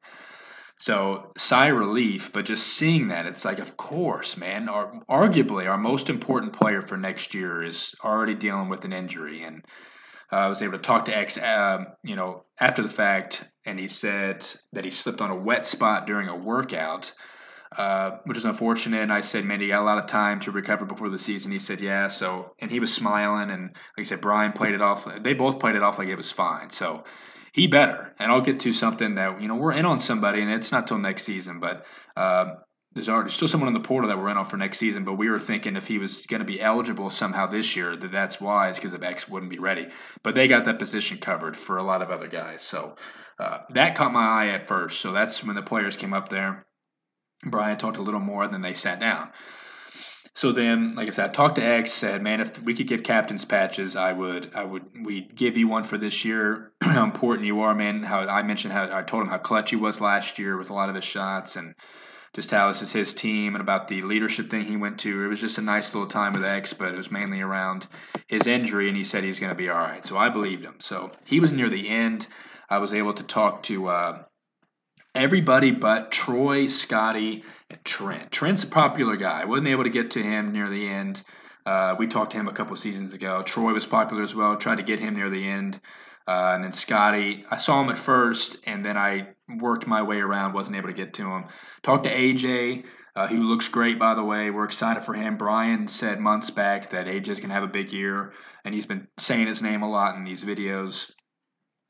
[0.77, 4.69] So sigh relief, but just seeing that, it's like, of course, man.
[4.69, 9.43] Our, arguably, our most important player for next year is already dealing with an injury,
[9.43, 9.65] and
[10.31, 13.79] uh, I was able to talk to X, uh, you know, after the fact, and
[13.79, 17.13] he said that he slipped on a wet spot during a workout,
[17.77, 19.01] uh, which is unfortunate.
[19.01, 21.51] And I said, man, he got a lot of time to recover before the season.
[21.51, 22.07] He said, yeah.
[22.07, 23.63] So, and he was smiling, and
[23.97, 25.07] like I said, Brian played it off.
[25.21, 26.69] They both played it off like it was fine.
[26.69, 27.03] So,
[27.53, 28.13] he better.
[28.19, 30.87] And I'll get to something that you know we're in on somebody, and it's not
[30.87, 31.85] till next season, but.
[32.15, 32.55] Uh,
[32.93, 35.15] there's already still someone in the portal that we're in on for next season, but
[35.15, 38.39] we were thinking if he was going to be eligible somehow this year, that that's
[38.39, 39.89] wise because if X wouldn't be ready.
[40.23, 42.95] But they got that position covered for a lot of other guys, so
[43.37, 45.01] uh, that caught my eye at first.
[45.01, 46.64] So that's when the players came up there.
[47.45, 49.29] Brian talked a little more, then they sat down.
[50.35, 51.93] So then, like I said, I talked to X.
[51.93, 54.53] Said, "Man, if we could give captains patches, I would.
[54.53, 54.83] I would.
[55.05, 56.73] we'd give you one for this year.
[56.81, 58.03] how important you are, man.
[58.03, 60.73] How I mentioned how I told him how clutch he was last year with a
[60.73, 61.73] lot of his shots, and
[62.33, 65.23] just how this is his team and about the leadership thing he went to.
[65.23, 67.87] It was just a nice little time with X, but it was mainly around
[68.27, 70.05] his injury, and he said he was going to be all right.
[70.05, 70.75] So I believed him.
[70.79, 72.27] So he was near the end.
[72.69, 74.23] I was able to talk to uh,
[75.15, 78.31] everybody but Troy, Scotty, and Trent.
[78.31, 79.45] Trent's a popular guy.
[79.45, 81.23] Wasn't able to get to him near the end.
[81.65, 83.41] Uh, we talked to him a couple seasons ago.
[83.43, 84.55] Troy was popular as well.
[84.57, 85.79] Tried to get him near the end.
[86.27, 90.19] Uh, and then Scotty, I saw him at first, and then I worked my way
[90.19, 91.45] around, wasn't able to get to him.
[91.83, 92.83] Talked to AJ,
[93.15, 94.49] uh, who looks great, by the way.
[94.49, 95.37] We're excited for him.
[95.37, 99.07] Brian said months back that AJ's going to have a big year, and he's been
[99.17, 101.11] saying his name a lot in these videos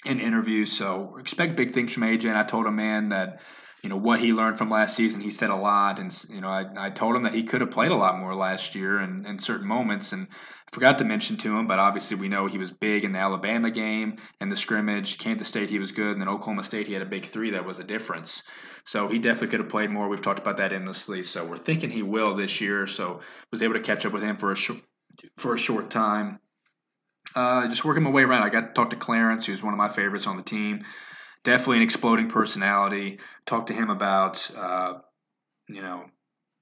[0.05, 0.71] and interviews.
[0.71, 2.25] So expect big things from AJ.
[2.25, 3.39] And I told him, man, that
[3.85, 5.21] you know what he learned from last season.
[5.21, 7.69] He said a lot, and you know I, I told him that he could have
[7.69, 10.11] played a lot more last year and in certain moments.
[10.11, 13.11] And I forgot to mention to him, but obviously we know he was big in
[13.11, 15.19] the Alabama game and the scrimmage.
[15.19, 17.63] Kansas State he was good, and then Oklahoma State he had a big three that
[17.63, 18.41] was a difference.
[18.85, 20.09] So he definitely could have played more.
[20.09, 21.21] We've talked about that endlessly.
[21.21, 22.87] So we're thinking he will this year.
[22.87, 23.19] So
[23.51, 24.79] was able to catch up with him for a short
[25.37, 26.39] for a short time.
[27.35, 28.43] Uh, just working my way around.
[28.43, 30.85] I got to talk to Clarence, who's one of my favorites on the team
[31.45, 33.19] definitely an exploding personality.
[33.45, 34.95] Talk to him about, uh,
[35.69, 36.03] you know,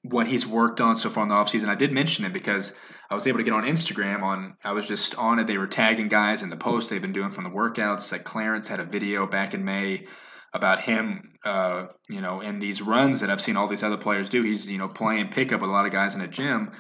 [0.04, 1.70] what he's worked on so far in the offseason.
[1.70, 2.74] I did mention it because
[3.10, 5.48] I was able to get on Instagram on I was just on it.
[5.48, 8.12] They were tagging guys in the posts they've been doing from the workouts.
[8.12, 10.06] Like Clarence had a video back in May
[10.54, 14.30] about him, uh, you know, in these runs that I've seen all these other players
[14.30, 14.44] do.
[14.44, 16.74] He's, you know, playing pickup with a lot of guys in a gym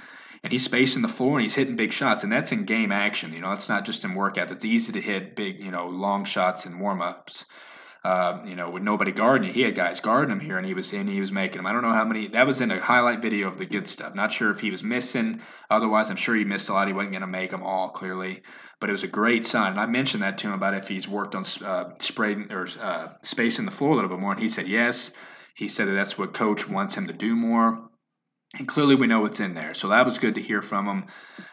[0.44, 2.24] and he's spacing the floor and he's hitting big shots.
[2.24, 3.34] And that's in game action.
[3.34, 4.52] You know, it's not just in workouts.
[4.52, 7.46] It's easy to hit big, you know, long shots and warm ups
[8.04, 9.54] uh, you know, with nobody guarding you.
[9.54, 11.66] He had guys guarding him here, and he was and he was making them.
[11.66, 12.28] I don't know how many.
[12.28, 14.14] That was in a highlight video of the good stuff.
[14.14, 15.40] Not sure if he was missing.
[15.70, 16.88] Otherwise, I'm sure he missed a lot.
[16.88, 18.44] He wasn't going to make them all clearly,
[18.82, 19.72] but it was a great sign.
[19.72, 23.08] And I mentioned that to him about if he's worked on uh, spraying or uh,
[23.22, 25.12] spacing the floor a little bit more, and he said yes.
[25.56, 27.90] he said that that's what coach wants him to do more.
[28.58, 29.74] And clearly, we know what's in there.
[29.74, 31.06] So that was good to hear from him,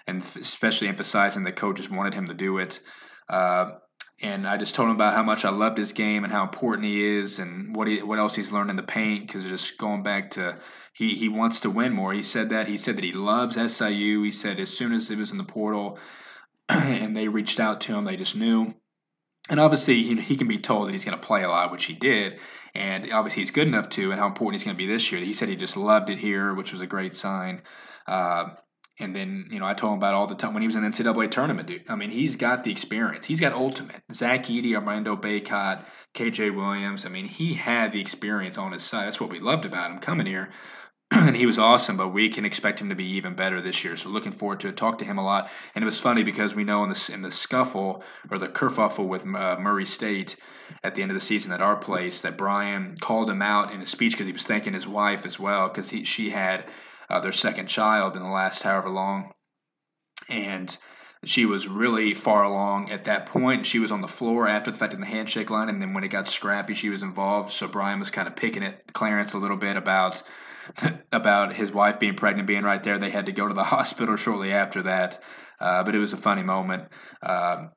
[0.06, 2.80] and especially emphasizing that coaches wanted him to do it.
[3.28, 3.72] Uh,
[4.22, 6.86] and I just told him about how much I loved his game and how important
[6.86, 9.26] he is, and what he what else he's learned in the paint.
[9.26, 10.58] Because just going back to
[10.92, 12.12] he he wants to win more.
[12.12, 14.22] He said that he said that he loves SIU.
[14.22, 15.98] He said as soon as it was in the portal,
[16.68, 18.74] and they reached out to him, they just knew.
[19.50, 21.84] And obviously, he, he can be told that he's going to play a lot, which
[21.84, 22.38] he did.
[22.72, 25.20] And obviously, he's good enough to, and how important he's going to be this year.
[25.20, 27.62] He said he just loved it here, which was a great sign.
[28.06, 28.50] Uh,
[29.00, 30.82] and then, you know, I told him about all the time when he was in
[30.82, 31.84] NCAA tournament, dude.
[31.88, 33.26] I mean, he's got the experience.
[33.26, 34.02] He's got ultimate.
[34.12, 35.84] Zach Edey, Armando Bacot,
[36.14, 37.06] KJ Williams.
[37.06, 39.06] I mean, he had the experience on his side.
[39.06, 40.50] That's what we loved about him coming here.
[41.10, 43.96] And he was awesome, but we can expect him to be even better this year.
[43.96, 44.76] So looking forward to it.
[44.76, 45.50] Talk to him a lot.
[45.74, 49.08] And it was funny because we know in the in the scuffle or the kerfuffle
[49.08, 50.36] with uh, Murray State
[50.84, 53.80] at the end of the season at our place that Brian called him out in
[53.80, 56.64] a speech because he was thanking his wife as well because she had
[57.08, 59.32] uh, their second child in the last however long,
[60.28, 60.76] and
[61.24, 63.66] she was really far along at that point.
[63.66, 66.04] She was on the floor after the fact in the handshake line, and then when
[66.04, 67.50] it got scrappy, she was involved.
[67.50, 70.22] So Brian was kind of picking at Clarence a little bit about
[71.12, 72.98] about his wife being pregnant, being right there.
[72.98, 75.22] They had to go to the hospital shortly after that,
[75.60, 76.84] uh, but it was a funny moment.
[77.22, 77.70] Um,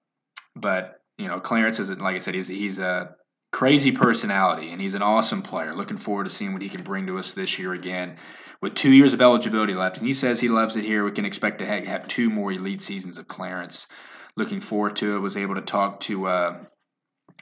[0.56, 3.16] but you know, Clarence is like I said, he's he's a
[3.52, 5.76] crazy personality, and he's an awesome player.
[5.76, 8.18] Looking forward to seeing what he can bring to us this year again,
[8.62, 9.98] with two years of eligibility left.
[9.98, 11.04] And he says he loves it here.
[11.04, 13.88] We can expect to have two more elite seasons of Clarence.
[14.36, 15.20] Looking forward to it.
[15.20, 16.28] Was able to talk to.
[16.28, 16.64] Uh,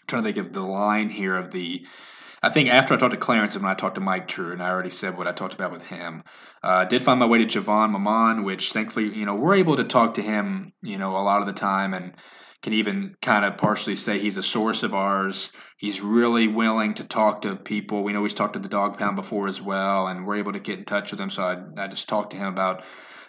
[0.07, 1.85] trying to think of the line here of the
[2.43, 4.63] I think after I talked to Clarence and when I talked to Mike Trude, and
[4.63, 6.23] I already said what I talked about with him,
[6.63, 9.83] uh, did find my way to Javon Maman, which thankfully, you know, we're able to
[9.83, 12.13] talk to him, you know, a lot of the time and
[12.63, 15.51] can even kind of partially say he's a source of ours.
[15.77, 18.03] He's really willing to talk to people.
[18.03, 20.59] We know he's talked to the dog pound before as well, and we're able to
[20.59, 21.29] get in touch with him.
[21.29, 22.83] So I, I just talked to him about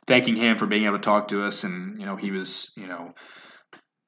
[0.06, 1.64] thanking him for being able to talk to us.
[1.64, 3.14] And, you know, he was, you know,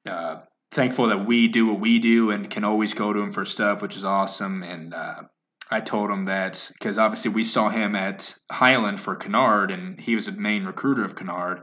[0.06, 0.40] uh,
[0.74, 3.80] thankful that we do what we do and can always go to him for stuff,
[3.80, 4.64] which is awesome.
[4.64, 5.22] And uh,
[5.70, 10.16] I told him that because obviously we saw him at Highland for Kennard, and he
[10.16, 11.62] was the main recruiter of Kennard,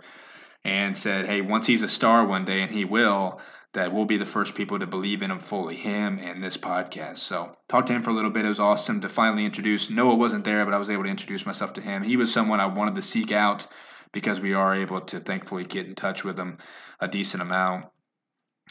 [0.63, 3.39] and said, "Hey, once he's a star one day, and he will."
[3.74, 7.19] That we'll be the first people to believe in him fully, him and this podcast.
[7.19, 8.43] So, talked to him for a little bit.
[8.43, 9.89] It was awesome to finally introduce.
[9.89, 12.04] Noah wasn't there, but I was able to introduce myself to him.
[12.04, 13.67] He was someone I wanted to seek out
[14.12, 16.58] because we are able to thankfully get in touch with him
[17.00, 17.86] a decent amount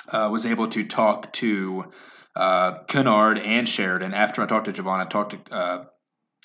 [0.09, 1.85] uh, was able to talk to
[2.37, 4.15] uh, Kennard and Sheridan.
[4.15, 5.85] After I talked to Javon, I talked to uh,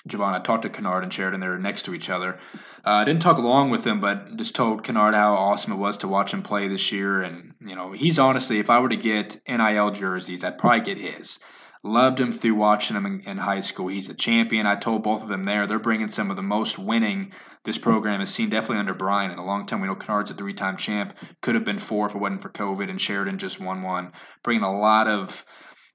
[0.08, 0.34] Javon.
[0.34, 1.40] I talked to Kennard and Sheridan.
[1.40, 2.38] They were next to each other.
[2.84, 5.98] Uh, I didn't talk long with them, but just told Kennard how awesome it was
[5.98, 7.22] to watch him play this year.
[7.22, 10.98] And you know, he's honestly, if I were to get NIL jerseys, I'd probably get
[10.98, 11.38] his.
[11.82, 13.88] Loved him through watching him in, in, high school.
[13.88, 14.66] He's a champion.
[14.66, 15.66] I told both of them there.
[15.66, 17.32] They're bringing some of the most winning
[17.64, 19.80] this program has seen, definitely under Brian in a long time.
[19.80, 21.16] We know Kennard's a three-time champ.
[21.42, 24.12] Could have been four if it wasn't for COVID, and Sheridan just won one.
[24.42, 25.44] Bringing a lot of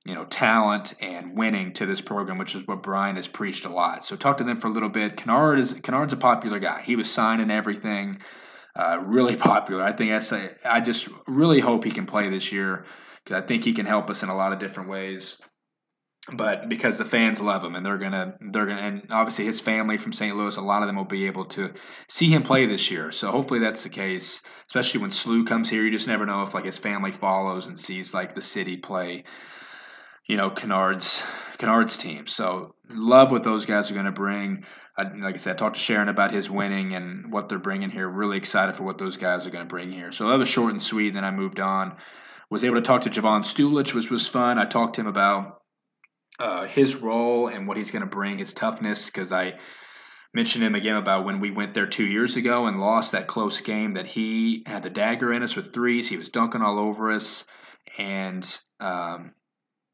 [0.06, 3.70] you know talent and winning to this program, which is what Brian has preached a
[3.70, 4.06] lot.
[4.06, 5.18] So talk to them for a little bit.
[5.18, 6.82] Kennard is Kennard's a popular guy.
[6.82, 8.20] He was signing everything.
[8.76, 9.84] Uh, really popular.
[9.84, 12.86] I think that's a, I just really hope he can play this year
[13.24, 15.38] because I think he can help us in a lot of different ways
[16.30, 19.98] but because the fans love him and they're gonna they're gonna and obviously his family
[19.98, 20.36] from St.
[20.36, 21.74] Louis, a lot of them will be able to
[22.08, 23.12] see him play this year.
[23.12, 24.42] So hopefully that's the case.
[24.68, 27.78] Especially when SLU comes here, you just never know if like his family follows and
[27.78, 29.24] sees like the city play,
[30.28, 31.24] you know, Kennard's
[31.58, 32.28] Kennard's team.
[32.28, 34.64] So love what those guys are to bring.
[34.98, 37.90] I, like I said, I talked to Sharon about his winning and what they're bringing
[37.90, 38.08] here.
[38.08, 40.12] Really excited for what those guys are going to bring here.
[40.12, 41.14] So that was short and sweet.
[41.14, 41.96] Then I moved on.
[42.50, 44.60] Was able to talk to Javon Stulich, which was fun.
[44.60, 45.61] I talked to him about
[46.42, 49.60] uh, his role and what he's going to bring, his toughness, because I
[50.34, 53.62] mentioned him again about when we went there two years ago and lost that close
[53.62, 56.10] game that he had the dagger in us with threes.
[56.10, 57.46] He was dunking all over us.
[58.00, 58.44] And,
[58.80, 59.34] um,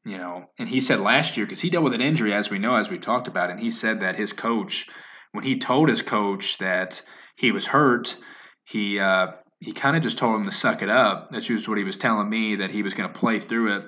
[0.06, 2.58] you know, and he said last year, because he dealt with an injury, as we
[2.58, 4.86] know, as we talked about, and he said that his coach,
[5.32, 7.02] when he told his coach that
[7.36, 8.16] he was hurt,
[8.64, 11.28] he, uh, he kind of just told him to suck it up.
[11.30, 13.84] That's just what he was telling me, that he was going to play through it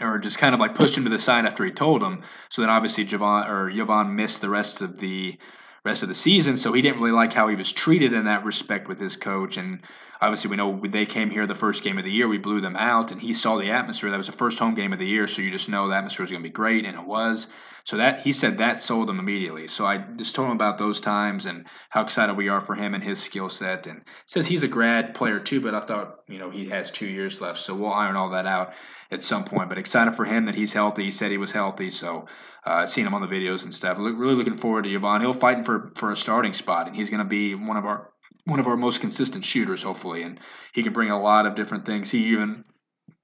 [0.00, 2.22] or just kind of like pushed him to the side after he told him.
[2.48, 5.38] So then obviously Javon or Yvonne missed the rest of the
[5.84, 6.56] rest of the season.
[6.56, 9.56] So he didn't really like how he was treated in that respect with his coach.
[9.56, 9.80] And
[10.20, 12.76] obviously, we know they came here the first game of the year, we blew them
[12.76, 14.10] out, and he saw the atmosphere.
[14.10, 16.24] That was the first home game of the year, so you just know the atmosphere
[16.24, 17.48] was going to be great, and it was.
[17.88, 19.66] So that he said that sold him immediately.
[19.66, 22.92] So I just told him about those times and how excited we are for him
[22.92, 23.86] and his skill set.
[23.86, 27.06] And says he's a grad player too, but I thought you know he has two
[27.06, 28.74] years left, so we'll iron all that out
[29.10, 29.70] at some point.
[29.70, 31.04] But excited for him that he's healthy.
[31.04, 32.26] He said he was healthy, so
[32.66, 33.98] uh, seen him on the videos and stuff.
[33.98, 35.22] Look, really looking forward to Yvonne.
[35.22, 38.10] He'll fighting for for a starting spot, and he's going to be one of our
[38.48, 40.40] one of our most consistent shooters, hopefully, and
[40.72, 42.10] he can bring a lot of different things.
[42.10, 42.64] He even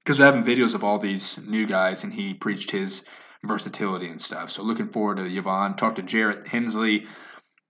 [0.05, 3.05] because we're having videos of all these new guys, and he preached his
[3.43, 4.51] versatility and stuff.
[4.51, 5.77] So looking forward to Yvonne.
[5.77, 7.07] Talk to Jarrett Hensley,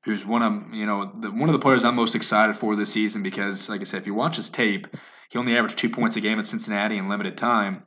[0.05, 2.93] who's one of you know the, one of the players I'm most excited for this
[2.93, 4.89] season because, like I said, if you watch his tape,
[5.31, 7.85] he only averaged two points a game at Cincinnati in limited time.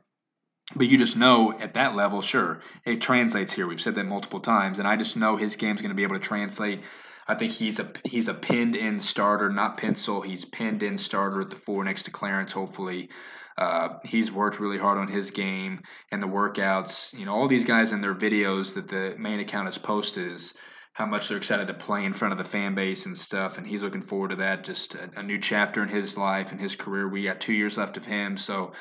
[0.76, 3.66] But you just know at that level, sure, it translates here.
[3.66, 6.16] We've said that multiple times, and I just know his game's going to be able
[6.16, 6.80] to translate.
[7.28, 10.22] I think he's a he's a pinned in starter, not pencil.
[10.22, 12.52] He's pinned in starter at the four next to Clarence.
[12.52, 13.10] Hopefully,
[13.58, 17.16] uh, he's worked really hard on his game and the workouts.
[17.16, 20.54] You know, all these guys in their videos that the main account has posted is
[20.94, 23.58] how much they're excited to play in front of the fan base and stuff.
[23.58, 24.64] And he's looking forward to that.
[24.64, 27.08] Just a, a new chapter in his life and his career.
[27.08, 28.72] We got two years left of him, so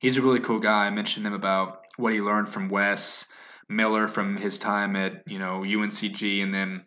[0.00, 0.86] he's a really cool guy.
[0.86, 3.26] I mentioned him about what he learned from Wes
[3.68, 6.82] Miller from his time at you know UNCG, and then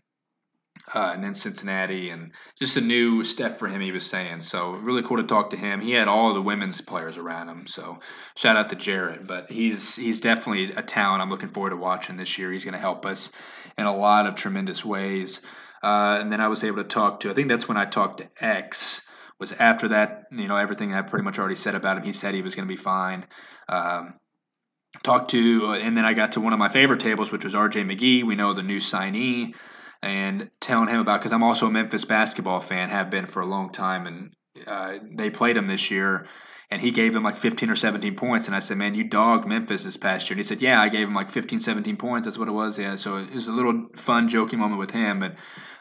[0.93, 3.81] uh, and then Cincinnati, and just a new step for him.
[3.81, 5.81] He was saying so really cool to talk to him.
[5.81, 7.99] He had all of the women's players around him, so
[8.35, 9.27] shout out to Jared.
[9.27, 11.21] But he's he's definitely a talent.
[11.21, 12.51] I'm looking forward to watching this year.
[12.51, 13.31] He's going to help us
[13.77, 15.41] in a lot of tremendous ways.
[15.83, 17.29] Uh, and then I was able to talk to.
[17.29, 19.01] I think that's when I talked to X.
[19.39, 22.03] Was after that, you know, everything I pretty much already said about him.
[22.03, 23.25] He said he was going to be fine.
[23.69, 24.15] Um,
[25.03, 27.85] talked to, and then I got to one of my favorite tables, which was RJ
[27.85, 28.23] McGee.
[28.23, 29.53] We know the new signee
[30.01, 33.45] and telling him about because I'm also a Memphis basketball fan, have been for a
[33.45, 34.33] long time, and
[34.65, 36.27] uh, they played him this year,
[36.69, 39.47] and he gave them like 15 or 17 points, and I said, man, you dogged
[39.47, 42.25] Memphis this past year, and he said, yeah, I gave him like 15, 17 points,
[42.25, 42.95] that's what it was, yeah.
[42.95, 45.35] So it was a little fun, joking moment with him, but.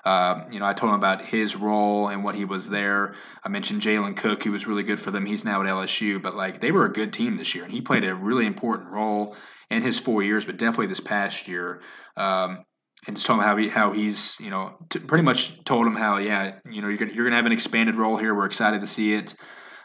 [0.05, 3.17] Uh, you know, I told him about his role and what he was there.
[3.43, 5.27] I mentioned Jalen Cook, who was really good for them.
[5.27, 7.81] He's now at LSU, but like they were a good team this year, and he
[7.81, 9.35] played a really important role
[9.69, 11.81] in his four years, but definitely this past year.
[12.17, 12.65] Um,
[13.07, 15.95] and just told him how he how he's you know t- pretty much told him
[15.95, 18.35] how yeah you know you're gonna, you're gonna have an expanded role here.
[18.35, 19.35] We're excited to see it.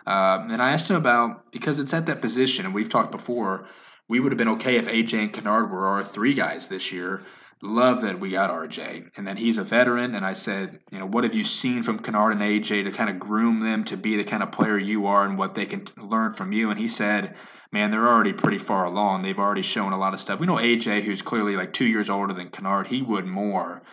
[0.05, 3.67] Uh, and I asked him about because it's at that position, and we've talked before.
[4.09, 7.21] We would have been okay if AJ and Kennard were our three guys this year.
[7.63, 10.15] Love that we got RJ and that he's a veteran.
[10.15, 13.09] And I said, you know, what have you seen from Kennard and AJ to kind
[13.09, 15.85] of groom them to be the kind of player you are and what they can
[15.97, 16.71] learn from you?
[16.71, 17.35] And he said,
[17.71, 19.21] man, they're already pretty far along.
[19.21, 20.39] They've already shown a lot of stuff.
[20.39, 23.83] We know AJ, who's clearly like two years older than Kennard, he would more.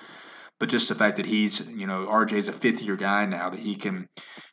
[0.59, 3.61] But just the fact that he's, you know, RJ's a fifth year guy now, that
[3.61, 4.09] he can,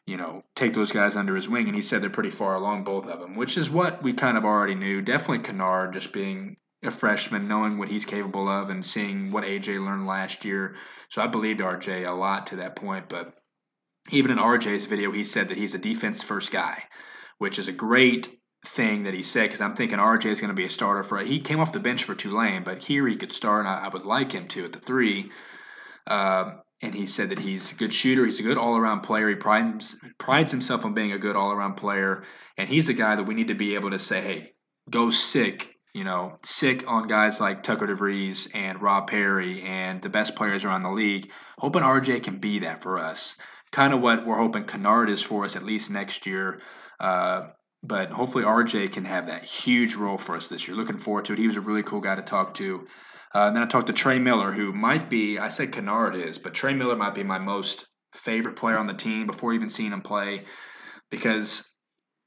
[0.05, 1.67] you know, take those guys under his wing.
[1.67, 4.37] And he said they're pretty far along, both of them, which is what we kind
[4.37, 5.01] of already knew.
[5.01, 9.83] Definitely Kennard just being a freshman, knowing what he's capable of and seeing what AJ
[9.83, 10.75] learned last year.
[11.09, 13.09] So I believed RJ a lot to that point.
[13.09, 13.33] But
[14.11, 16.83] even in RJ's video, he said that he's a defense first guy,
[17.37, 18.29] which is a great
[18.65, 21.19] thing that he said because I'm thinking RJ is going to be a starter for.
[21.19, 23.87] He came off the bench for Tulane, but here he could start, and I, I
[23.89, 25.31] would like him to at the three.
[26.07, 28.25] Uh, and he said that he's a good shooter.
[28.25, 29.29] He's a good all around player.
[29.29, 32.23] He prides, prides himself on being a good all around player,
[32.57, 34.53] and he's a guy that we need to be able to say, "Hey,
[34.89, 40.09] go sick." You know, sick on guys like Tucker DeVries and Rob Perry and the
[40.09, 41.31] best players around the league.
[41.57, 43.37] Hoping RJ can be that for us.
[43.71, 46.59] Kind of what we're hoping Kennard is for us at least next year.
[46.99, 47.43] Uh,
[47.81, 50.75] but hopefully RJ can have that huge role for us this year.
[50.75, 51.39] Looking forward to it.
[51.39, 52.85] He was a really cool guy to talk to.
[53.33, 56.37] Uh, and then I talked to Trey Miller, who might be, I said Kennard is,
[56.37, 59.93] but Trey Miller might be my most favorite player on the team before even seeing
[59.93, 60.43] him play
[61.09, 61.63] because,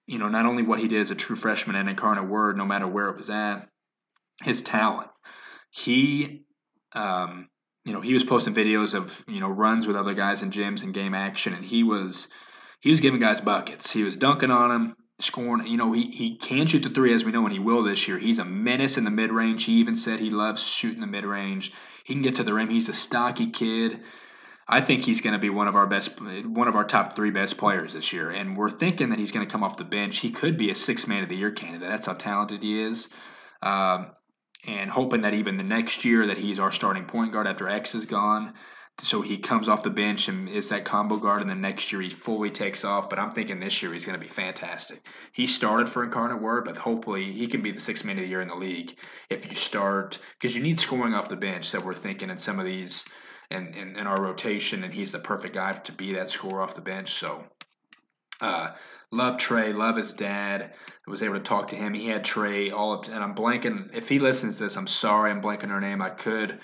[0.08, 2.64] you know, not only what he did as a true freshman and incarnate word, no
[2.64, 3.68] matter where it was at,
[4.42, 5.10] his talent.
[5.70, 6.44] He,
[6.94, 7.48] um,
[7.84, 10.82] you know, he was posting videos of, you know, runs with other guys in gyms
[10.82, 12.26] and game action, and he was,
[12.80, 13.90] he was giving guys buckets.
[13.90, 15.66] He was dunking on them scoring.
[15.66, 18.08] You know, he, he can shoot the three, as we know, and he will this
[18.08, 18.18] year.
[18.18, 19.64] He's a menace in the mid range.
[19.64, 21.72] He even said he loves shooting the mid range.
[22.04, 22.70] He can get to the rim.
[22.70, 24.00] He's a stocky kid.
[24.68, 27.30] I think he's going to be one of our best, one of our top three
[27.30, 28.30] best players this year.
[28.30, 30.18] And we're thinking that he's going to come off the bench.
[30.18, 31.88] He could be a six man of the year candidate.
[31.88, 33.08] That's how talented he is.
[33.62, 34.10] Um,
[34.66, 37.94] and hoping that even the next year that he's our starting point guard after X
[37.94, 38.54] is gone
[39.00, 42.02] so he comes off the bench and is that combo guard, and the next year
[42.02, 43.08] he fully takes off.
[43.08, 45.06] But I'm thinking this year he's going to be fantastic.
[45.32, 48.28] He started for Incarnate Word, but hopefully he can be the sixth man of the
[48.28, 48.96] year in the league
[49.30, 51.66] if you start because you need scoring off the bench.
[51.66, 53.04] So we're thinking in some of these
[53.50, 56.74] in, in, in our rotation, and he's the perfect guy to be that scorer off
[56.74, 57.14] the bench.
[57.14, 57.44] So,
[58.40, 58.72] uh,
[59.10, 60.72] love Trey, love his dad.
[61.06, 61.94] I was able to talk to him.
[61.94, 63.94] He had Trey all of, and I'm blanking.
[63.94, 66.02] If he listens to this, I'm sorry, I'm blanking her name.
[66.02, 66.60] I could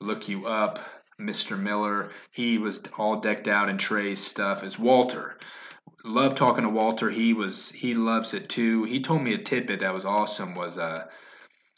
[0.00, 0.78] look you up,
[1.20, 1.58] Mr.
[1.58, 2.10] Miller.
[2.30, 5.38] He was all decked out in Trey's stuff as Walter.
[6.04, 7.10] Love talking to Walter.
[7.10, 8.84] He was he loves it too.
[8.84, 10.54] He told me a tidbit that was awesome.
[10.54, 11.06] Was uh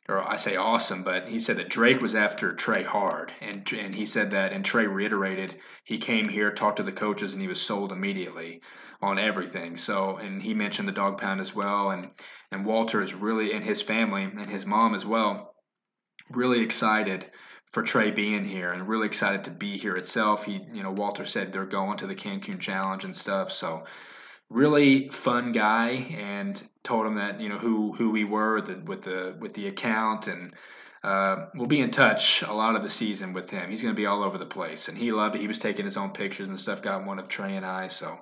[0.09, 3.95] or I say awesome, but he said that Drake was after Trey hard, and and
[3.95, 7.49] he said that, and Trey reiterated he came here, talked to the coaches, and he
[7.49, 8.61] was sold immediately
[9.03, 9.77] on everything.
[9.77, 12.11] So, and he mentioned the dog pound as well, and
[12.51, 15.55] and Walter is really and his family and his mom as well,
[16.31, 17.31] really excited
[17.73, 20.45] for Trey being here and really excited to be here itself.
[20.45, 23.85] He, you know, Walter said they're going to the Cancun Challenge and stuff, so
[24.51, 28.77] really fun guy and told him that you know who who we were with the
[28.85, 30.53] with the, with the account and
[31.03, 33.71] uh, we'll be in touch a lot of the season with him.
[33.71, 35.41] He's going to be all over the place, and he loved it.
[35.41, 36.83] He was taking his own pictures and stuff.
[36.83, 38.19] Got one of Trey and I, so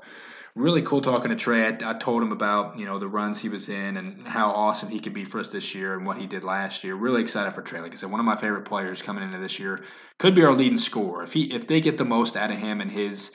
[0.55, 1.66] really cool talking to Trey.
[1.66, 4.89] I, I, told him about you know the runs he was in and how awesome
[4.89, 6.95] he could be for us this year and what he did last year.
[6.95, 7.81] Really excited for Trey.
[7.81, 9.83] Like I said, one of my favorite players coming into this year
[10.18, 11.24] could be our leading scorer.
[11.24, 13.33] If he if they get the most out of him and his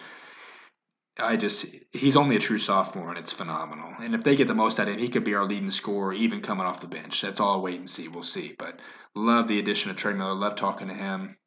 [1.17, 3.93] I just he's only a true sophomore and it's phenomenal.
[4.01, 6.13] And if they get the most out of him, he could be our leading scorer
[6.13, 7.21] even coming off the bench.
[7.21, 8.07] That's all wait and see.
[8.07, 8.55] We'll see.
[8.57, 8.79] But
[9.15, 10.33] love the addition of Trey Miller.
[10.33, 11.37] Love talking to him.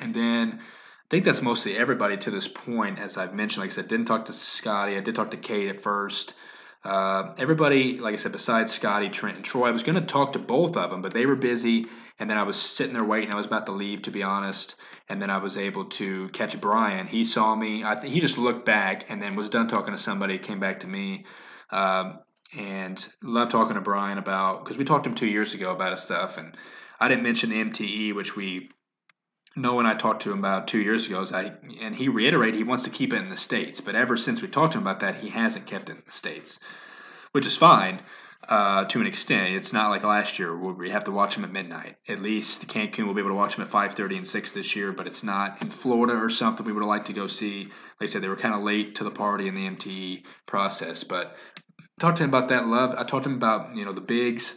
[0.00, 2.98] And then I think that's mostly everybody to this point.
[2.98, 4.96] As I've mentioned, like I said, didn't talk to Scottie.
[4.96, 6.34] I did talk to Kate at first.
[6.82, 10.32] Uh, everybody, like I said, besides Scottie, Trent, and Troy, I was going to talk
[10.32, 11.86] to both of them, but they were busy.
[12.20, 13.34] And then I was sitting there waiting.
[13.34, 14.76] I was about to leave, to be honest
[15.10, 17.08] and then I was able to catch Bryan.
[17.08, 17.82] He saw me.
[17.84, 20.38] I th- he just looked back and then was done talking to somebody.
[20.38, 21.24] Came back to me,
[21.70, 22.20] um,
[22.56, 25.90] and loved talking to Bryan about because we talked to him two years ago about
[25.90, 26.56] his stuff, and
[27.00, 28.70] I didn't mention the MTE, which we
[29.56, 31.26] know when I talked to him about two years ago.
[31.34, 34.40] I and he reiterated he wants to keep it in the states, but ever since
[34.40, 36.60] we talked to him about that, he hasn't kept it in the states,
[37.32, 38.00] which is fine
[38.48, 39.54] uh, to an extent.
[39.54, 41.96] It's not like last year where we have to watch them at midnight.
[42.08, 44.74] At least the Cancun will be able to watch them at 5:30 and 6 this
[44.74, 47.64] year, but it's not in Florida or something we would have liked to go see.
[48.00, 51.04] Like I said, they were kind of late to the party in the MTE process,
[51.04, 51.36] but
[52.00, 52.94] talked to him about that love.
[52.96, 54.54] I talked to him about you know the bigs,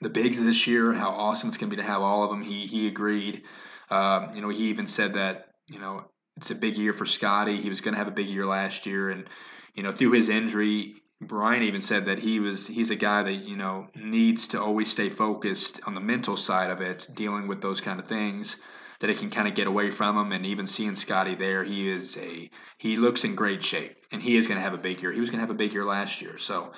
[0.00, 2.42] the bigs this year, how awesome it's going to be to have all of them.
[2.42, 3.42] He he agreed.
[3.90, 7.60] Um, you know, he even said that you know it's a big year for Scottie.
[7.60, 9.28] He was going to have a big year last year, and
[9.74, 13.32] you know through his injury, Bryan even said that he was he's a guy that
[13.32, 17.62] you know needs to always stay focused on the mental side of it, dealing with
[17.62, 18.56] those kind of things
[19.00, 20.32] that it can kind of get away from him.
[20.32, 24.36] And even seeing Scottie there, he is a he looks in great shape, and he
[24.36, 25.12] is going to have a big year.
[25.12, 26.72] He was going to have a big year last year, so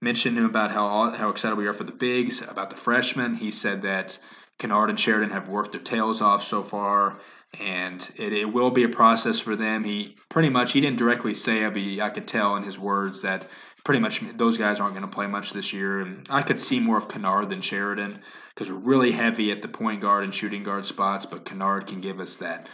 [0.00, 3.34] mentioned him about how how excited we are for the bigs, about the freshmen.
[3.34, 4.18] He said that
[4.58, 7.20] Kennard and Sheridan have worked their tails off so far
[7.60, 9.84] and it, it will be a process for them.
[9.84, 13.22] He pretty much he didn't directly say it, but I could tell in his words
[13.22, 13.46] that
[13.86, 16.00] pretty much those guys aren't going to play much this year.
[16.00, 18.20] And I could see more of Kennard than Sheridan
[18.52, 22.00] because we're really heavy at the point guard and shooting guard spots, but Kennard can
[22.00, 22.66] give us that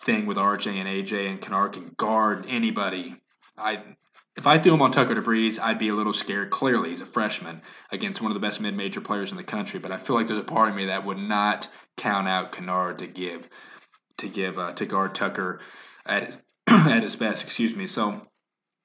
[0.00, 3.14] thing with RJ and AJ, and Kennard can guard anybody.
[3.56, 3.84] I
[4.36, 6.50] if I threw him on Tucker DeVries, I'd be a little scared.
[6.50, 9.92] Clearly, he's a freshman against one of the best mid-major players in the country, but
[9.92, 13.06] I feel like there's a part of me that would not count out Kennard to
[13.06, 13.48] give
[14.18, 15.60] to give uh, to guard Tucker
[16.04, 17.44] at his, at his best.
[17.44, 17.86] Excuse me.
[17.86, 18.27] So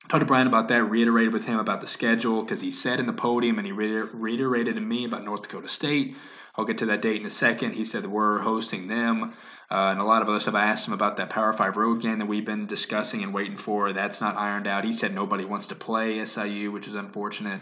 [0.08, 0.84] talked to Bryan about that.
[0.84, 4.76] Reiterated with him about the schedule because he said in the podium and he reiterated
[4.76, 6.16] to me about North Dakota State.
[6.56, 7.74] I'll get to that date in a second.
[7.74, 9.34] He said we're hosting them.
[9.72, 10.54] Uh, and a lot of other stuff.
[10.54, 13.58] I asked him about that Power Five road game that we've been discussing and waiting
[13.58, 13.91] for.
[13.91, 14.84] That's not ironed out.
[14.84, 17.62] He said nobody wants to play SIU, which is unfortunate.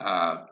[0.00, 0.46] Uh,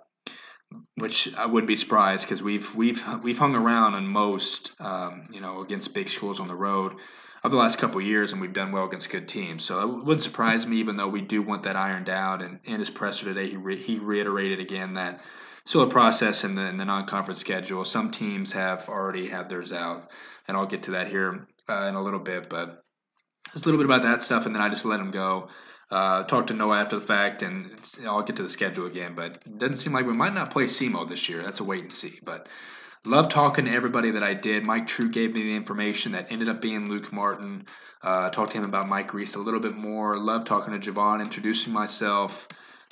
[0.97, 5.41] which I wouldn't be surprised because we've we've we've hung around on most, um, you
[5.41, 6.97] know, against big schools on the road
[7.45, 9.64] of the last couple years, and we've done well against good teams.
[9.64, 12.43] So it wouldn't surprise me, even though we do want that ironed out.
[12.43, 15.20] And in his presser today, he re- he reiterated again that
[15.64, 17.84] still a process in the in the non-conference schedule.
[17.84, 20.11] Some teams have already had theirs out,
[20.47, 22.49] and I'll get to that here uh, in a little bit.
[22.49, 22.82] But
[23.53, 25.49] just a little bit about that stuff, and then I just let him go.
[25.91, 27.74] Uh, to Noah after the fact, and
[28.07, 29.14] I'll get to the schedule again.
[29.14, 31.43] But it doesn't seem like we might not play SEMO this year.
[31.43, 32.20] That's a wait and see.
[32.22, 32.47] But
[33.05, 34.64] love talking to everybody that I did.
[34.64, 37.66] Mike Trude gave me the information that ended up being Luke Martin.
[38.03, 40.16] Uh, talked to him about Mike Reis a little bit more.
[40.18, 42.49] Love talking to Javon, introducing myself.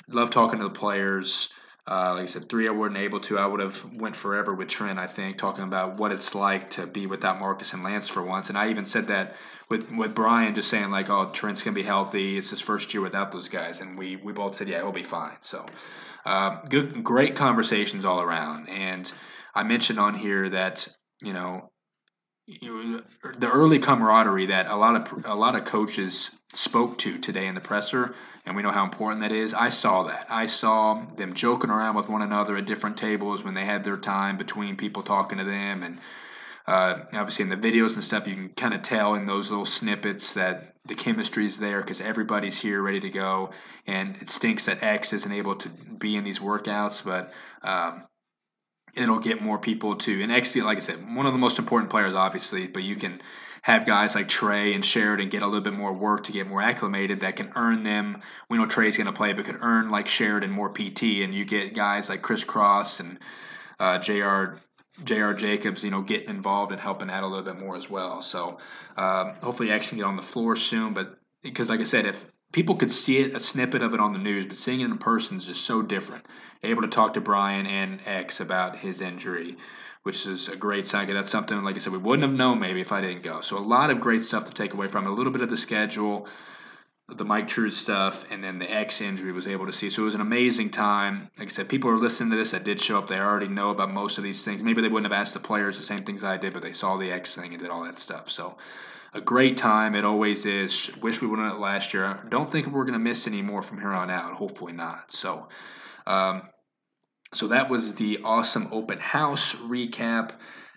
[0.09, 1.49] Love talking to the players.
[1.89, 3.37] Uh, like I said, three I wasn't able to.
[3.37, 4.99] I would have went forever with Trent.
[4.99, 8.49] I think talking about what it's like to be without Marcus and Lance for once.
[8.49, 9.35] And I even said that
[9.69, 12.37] with with Bryan, just saying like, "Oh, Trent's gonna be healthy.
[12.37, 15.03] It's his first year without those guys." And we we both said, "Yeah, he'll be
[15.03, 15.65] fine." So,
[16.25, 18.67] uh, good, great conversations all around.
[18.67, 19.09] And
[19.57, 20.87] I mentioned on here that
[21.23, 21.71] you know
[22.47, 27.55] the early camaraderie that a lot of a lot of coaches spoke to today in
[27.55, 28.13] the presser,
[28.45, 29.55] and we know how important that is.
[29.55, 30.27] I saw that.
[30.29, 33.97] I saw them joking around with one another at different tables when they had their
[33.97, 35.97] time between people talking to them, and
[36.67, 39.65] uh, obviously in the videos and stuff, you can kind of tell in those little
[39.65, 43.49] snippets that the chemistry is there because everybody's here ready to go,
[43.87, 47.33] and it stinks that X isn't able to be in these workouts, but.
[47.63, 48.03] Um,
[48.95, 51.89] it'll get more people to and X, like I said, one of the most important
[51.89, 53.21] players, obviously, but you can
[53.61, 56.61] have guys like Trey and Sheridan get a little bit more work to get more
[56.61, 58.21] acclimated that can earn them.
[58.49, 61.43] We know Trey's going to play, but could earn like Sheridan more PT, and you
[61.43, 63.19] get guys like Chris Cross and
[63.79, 64.59] uh, Jr.
[65.03, 65.33] J.R.
[65.33, 68.21] Jacobs, you know, getting involved and helping out a little bit more as well.
[68.21, 68.57] So
[68.95, 70.93] um, hopefully, X can get on the floor soon.
[70.93, 74.13] But because, like I said, if people could see it, a snippet of it on
[74.13, 76.25] the news, but seeing it in person is just so different.
[76.63, 79.57] Able to talk to Bryan and X about his injury,
[80.03, 81.07] which is a great sign.
[81.13, 83.41] That's something, like I said, we wouldn't have known maybe if I didn't go.
[83.41, 85.09] So a lot of great stuff to take away from it.
[85.09, 86.27] A little bit of the schedule,
[87.09, 89.89] the Mike Trude stuff, and then the X injury was able to see.
[89.89, 91.29] So it was an amazing time.
[91.37, 93.07] Like I said, people are listening to this that did show up.
[93.07, 94.63] They already know about most of these things.
[94.63, 96.97] Maybe they wouldn't have asked the players the same things I did, but they saw
[96.97, 98.29] the X thing and did all that stuff.
[98.29, 98.57] So
[99.17, 99.95] a great time.
[99.95, 100.91] It always is.
[101.01, 102.23] Wish we would have it last year.
[102.29, 104.33] Don't think we're going to miss any more from here on out.
[104.33, 105.11] Hopefully not.
[105.11, 105.49] So,
[106.05, 106.43] um,
[107.33, 110.31] so that was the awesome open house recap.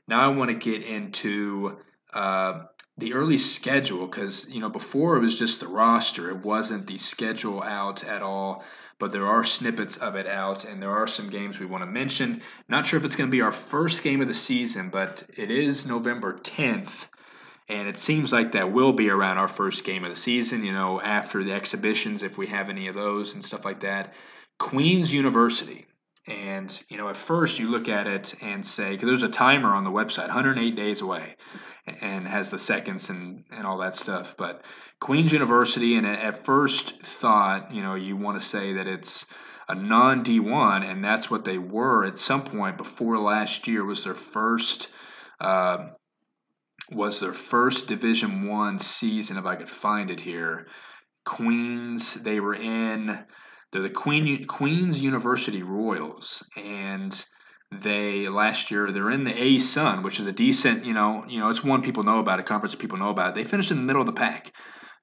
[0.08, 1.78] Now I want to get into
[2.12, 2.64] uh,
[2.98, 6.30] the early schedule because you know before it was just the roster.
[6.30, 8.64] It wasn't the schedule out at all.
[8.98, 11.90] But there are snippets of it out, and there are some games we want to
[11.90, 12.42] mention.
[12.68, 15.50] Not sure if it's going to be our first game of the season, but it
[15.50, 17.06] is November 10th.
[17.70, 20.72] And it seems like that will be around our first game of the season, you
[20.72, 24.12] know, after the exhibitions, if we have any of those and stuff like that.
[24.58, 25.86] Queen's University.
[26.26, 29.68] And, you know, at first you look at it and say, because there's a timer
[29.68, 31.36] on the website, 108 days away,
[32.00, 34.36] and has the seconds and, and all that stuff.
[34.36, 34.64] But
[35.00, 39.26] Queen's University, and at first thought, you know, you want to say that it's
[39.68, 44.02] a non D1, and that's what they were at some point before last year was
[44.02, 44.88] their first.
[45.40, 45.90] Uh,
[46.90, 49.36] was their first Division One season.
[49.36, 50.66] If I could find it here,
[51.24, 52.14] Queens.
[52.14, 53.24] They were in.
[53.72, 57.24] They're the Queen Queens University Royals, and
[57.70, 60.84] they last year they're in the ASUN, which is a decent.
[60.84, 62.40] You know, you know, it's one people know about.
[62.40, 63.34] A conference people know about.
[63.34, 64.52] They finished in the middle of the pack.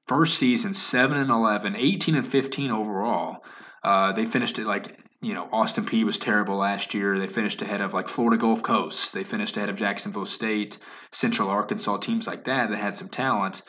[0.05, 3.43] First season, seven and 11, 18 and fifteen overall.
[3.83, 7.17] Uh, they finished it like you know, Austin Peay was terrible last year.
[7.17, 9.13] They finished ahead of like Florida Gulf Coast.
[9.13, 10.77] They finished ahead of Jacksonville State,
[11.11, 13.63] Central Arkansas, teams like that that had some talent.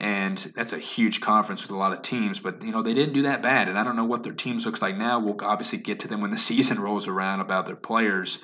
[0.00, 3.14] And that's a huge conference with a lot of teams, but you know they didn't
[3.14, 3.68] do that bad.
[3.68, 5.18] And I don't know what their teams looks like now.
[5.18, 8.38] We'll obviously get to them when the season rolls around about their players.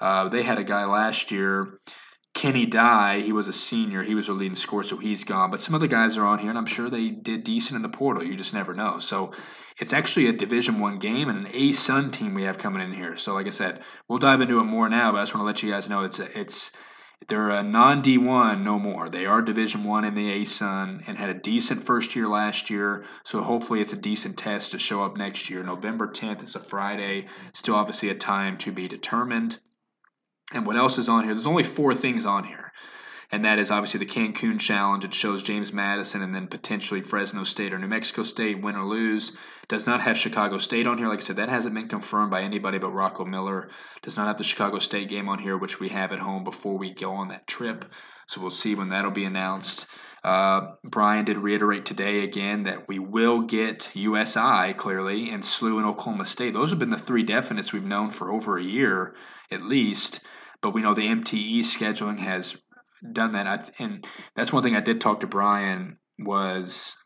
[0.00, 1.80] Uh, they had a guy last year
[2.32, 4.02] Kenny Dye, he was a senior.
[4.02, 5.50] He was a leading scorer, so he's gone.
[5.50, 7.88] But some other guys are on here, and I'm sure they did decent in the
[7.88, 8.22] portal.
[8.22, 8.98] You just never know.
[9.00, 9.32] So
[9.78, 13.16] it's actually a Division One game and an ASUN team we have coming in here.
[13.16, 15.12] So like I said, we'll dive into it more now.
[15.12, 16.70] But I just want to let you guys know it's a, it's
[17.28, 19.08] they're a non D1 no more.
[19.08, 23.04] They are Division One in the ASUN and had a decent first year last year.
[23.24, 25.62] So hopefully it's a decent test to show up next year.
[25.62, 26.42] November 10th.
[26.42, 27.26] is a Friday.
[27.52, 29.58] Still obviously a time to be determined.
[30.52, 31.34] And what else is on here?
[31.34, 32.72] There's only four things on here.
[33.32, 35.04] And that is obviously the Cancun Challenge.
[35.04, 38.84] It shows James Madison and then potentially Fresno State or New Mexico State, win or
[38.84, 39.30] lose.
[39.68, 41.06] Does not have Chicago State on here.
[41.06, 43.70] Like I said, that hasn't been confirmed by anybody but Rocco Miller.
[44.02, 46.76] Does not have the Chicago State game on here, which we have at home before
[46.76, 47.84] we go on that trip.
[48.26, 49.86] So we'll see when that'll be announced.
[50.24, 55.86] Uh, Bryan did reiterate today again that we will get USI clearly and SLU and
[55.86, 56.52] Oklahoma State.
[56.52, 59.14] Those have been the three definites we've known for over a year
[59.52, 60.20] at least.
[60.62, 62.56] But we know the MTE scheduling has
[63.12, 63.70] done that.
[63.78, 64.06] and
[64.36, 66.96] that's one thing I did talk to Bryan was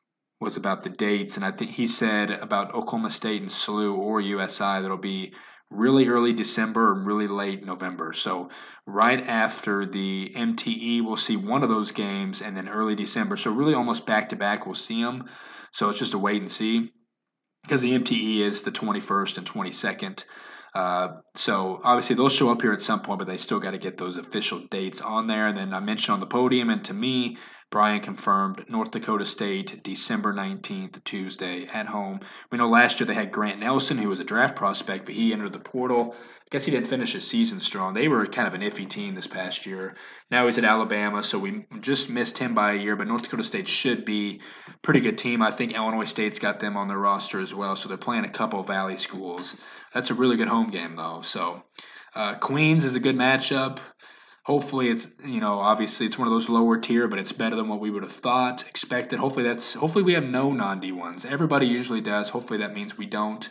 [0.41, 4.21] was about the dates, and I think he said about Oklahoma State and SLU or
[4.21, 5.33] USI that'll be
[5.71, 8.13] really early December and really late November.
[8.13, 8.51] So
[8.87, 13.37] right after the MTE, we'll see one of those games, and then early December.
[13.37, 15.29] So really almost back to back, we'll see them.
[15.73, 16.93] So it's just a wait and see
[17.63, 20.25] because the MTE is the 21st and 22nd.
[20.75, 23.79] Uh, so obviously they'll show up here at some point, but they still got to
[23.79, 25.47] get those official dates on there.
[25.47, 27.39] And then I mentioned on the podium, and to me,
[27.71, 32.21] Bryan confirmed North Dakota State, December 19th, Tuesday at home.
[32.51, 35.33] We know last year they had Grant Nelson, who was a draft prospect, but he
[35.33, 36.15] entered the portal.
[36.15, 37.95] I guess he didn't finish his season strong.
[37.95, 39.97] They were kind of an iffy team this past year.
[40.31, 43.43] Now he's at Alabama, so we just missed him by a year, but North Dakota
[43.43, 45.43] State should be a pretty good team.
[45.43, 48.31] I think Illinois State's got them on their roster as well, so they're playing a
[48.31, 49.57] couple Valley schools.
[49.93, 51.23] That's a really good home game, though.
[51.23, 51.65] So
[52.15, 53.79] uh, Queens is a good matchup.
[54.45, 57.69] Hopefully it's you know obviously it's one of those lower tier but it's better than
[57.69, 61.67] what we would have thought expected hopefully that's hopefully we have no non d1s everybody
[61.67, 63.51] usually does hopefully that means we don't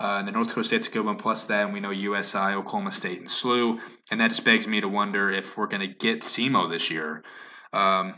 [0.00, 1.16] uh, the North Dakota State's a good one.
[1.16, 3.80] Plus that, and we know USI, Oklahoma State, and SLU.
[4.10, 7.24] And that just begs me to wonder if we're going to get SEMO this year.
[7.72, 8.14] Um,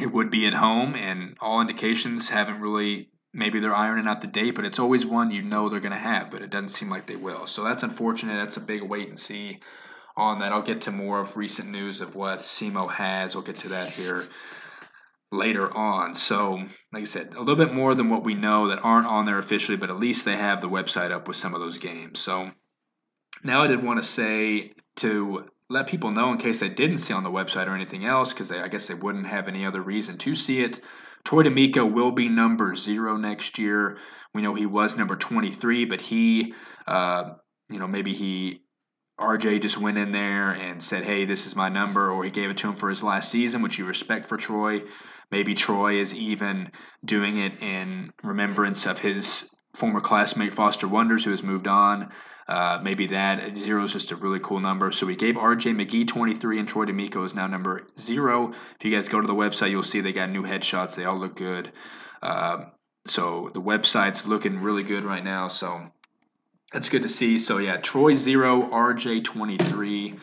[0.00, 3.10] it would be at home, and all indications haven't really.
[3.36, 5.98] Maybe they're ironing out the date, but it's always one you know they're going to
[5.98, 7.48] have, but it doesn't seem like they will.
[7.48, 8.36] So that's unfortunate.
[8.36, 9.60] That's a big wait and see
[10.16, 10.52] on that.
[10.52, 13.34] I'll get to more of recent news of what SEMO has.
[13.34, 14.28] We'll get to that here
[15.32, 16.14] later on.
[16.14, 16.62] So,
[16.92, 19.38] like I said, a little bit more than what we know that aren't on there
[19.38, 22.20] officially, but at least they have the website up with some of those games.
[22.20, 22.50] So,
[23.42, 27.12] now I did want to say to let people know in case they didn't see
[27.12, 30.18] on the website or anything else, because I guess they wouldn't have any other reason
[30.18, 30.80] to see it.
[31.24, 33.98] Troy D'Amico will be number zero next year.
[34.34, 36.54] We know he was number 23, but he,
[36.86, 37.34] uh,
[37.70, 38.63] you know, maybe he
[39.18, 42.50] RJ just went in there and said, "Hey, this is my number," or he gave
[42.50, 44.82] it to him for his last season, which you respect for Troy.
[45.30, 46.70] Maybe Troy is even
[47.04, 52.10] doing it in remembrance of his former classmate Foster Wonders, who has moved on.
[52.46, 54.92] Uh, maybe that zero is just a really cool number.
[54.92, 58.52] So we gave RJ McGee 23, and Troy D'Amico is now number zero.
[58.78, 60.94] If you guys go to the website, you'll see they got new headshots.
[60.94, 61.72] They all look good.
[62.22, 62.66] Uh,
[63.06, 65.48] so the website's looking really good right now.
[65.48, 65.90] So
[66.74, 67.38] that's good to see.
[67.38, 70.18] So yeah, Troy zero, RJ 23.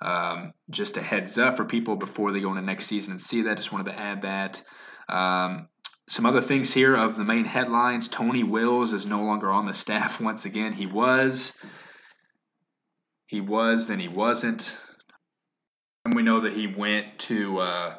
[0.00, 3.42] Um, just a heads up for people before they go into next season and see
[3.42, 3.56] that.
[3.56, 4.62] Just wanted to add that.
[5.08, 5.68] Um,
[6.08, 9.72] some other things here of the main headlines Tony Wills is no longer on the
[9.72, 10.72] staff once again.
[10.72, 11.52] He was.
[13.28, 14.76] He was, then he wasn't.
[16.04, 17.94] And we know that he went to, uh,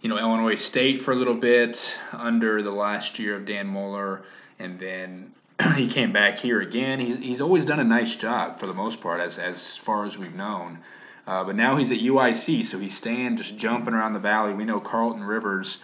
[0.00, 4.24] you know, Illinois State for a little bit under the last year of Dan Muller,
[4.58, 5.34] and then
[5.76, 7.00] he came back here again.
[7.00, 10.18] He's, he's always done a nice job for the most part, as, as far as
[10.18, 10.78] we've known.
[11.26, 14.52] Uh, but now he's at UIC, so he's staying just jumping around the valley.
[14.52, 15.80] We know Carlton Rivers,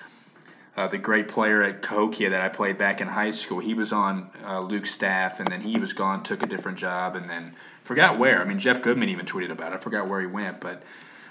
[0.76, 3.58] uh, the great player at Cahokia that I played back in high school.
[3.58, 7.16] He was on uh, Luke's staff, and then he was gone, took a different job,
[7.16, 8.40] and then forgot where.
[8.40, 9.76] I mean, Jeff Goodman even tweeted about it.
[9.76, 10.82] I forgot where he went, but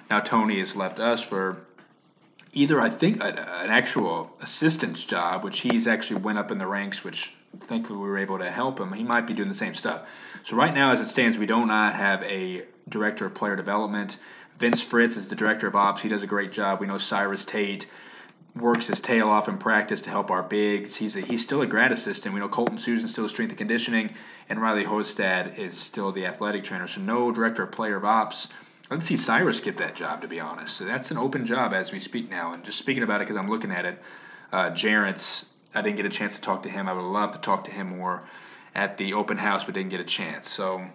[0.09, 1.57] now Tony has left us for
[2.53, 7.01] either I think an actual assistant's job, which he's actually went up in the ranks,
[7.01, 8.91] which thankfully we were able to help him.
[8.93, 10.07] He might be doing the same stuff.
[10.43, 14.17] So right now, as it stands, we do not have a director of player development.
[14.57, 16.01] Vince Fritz is the director of ops.
[16.01, 16.79] He does a great job.
[16.79, 17.87] We know Cyrus Tate
[18.55, 20.95] works his tail off in practice to help our bigs.
[20.95, 22.33] He's a, he's still a grad assistant.
[22.33, 24.13] We know Colton Susan still strength and conditioning,
[24.49, 26.87] and Riley Hostad is still the athletic trainer.
[26.87, 28.49] So no director of player of ops.
[28.89, 30.21] Let's see Cyrus get that job.
[30.21, 32.53] To be honest, so that's an open job as we speak now.
[32.53, 34.01] And just speaking about it because I'm looking at it,
[34.51, 35.45] uh, Jarrett's.
[35.73, 36.87] I didn't get a chance to talk to him.
[36.87, 38.23] I would love to talk to him more
[38.75, 40.49] at the open house, but didn't get a chance.
[40.49, 40.85] So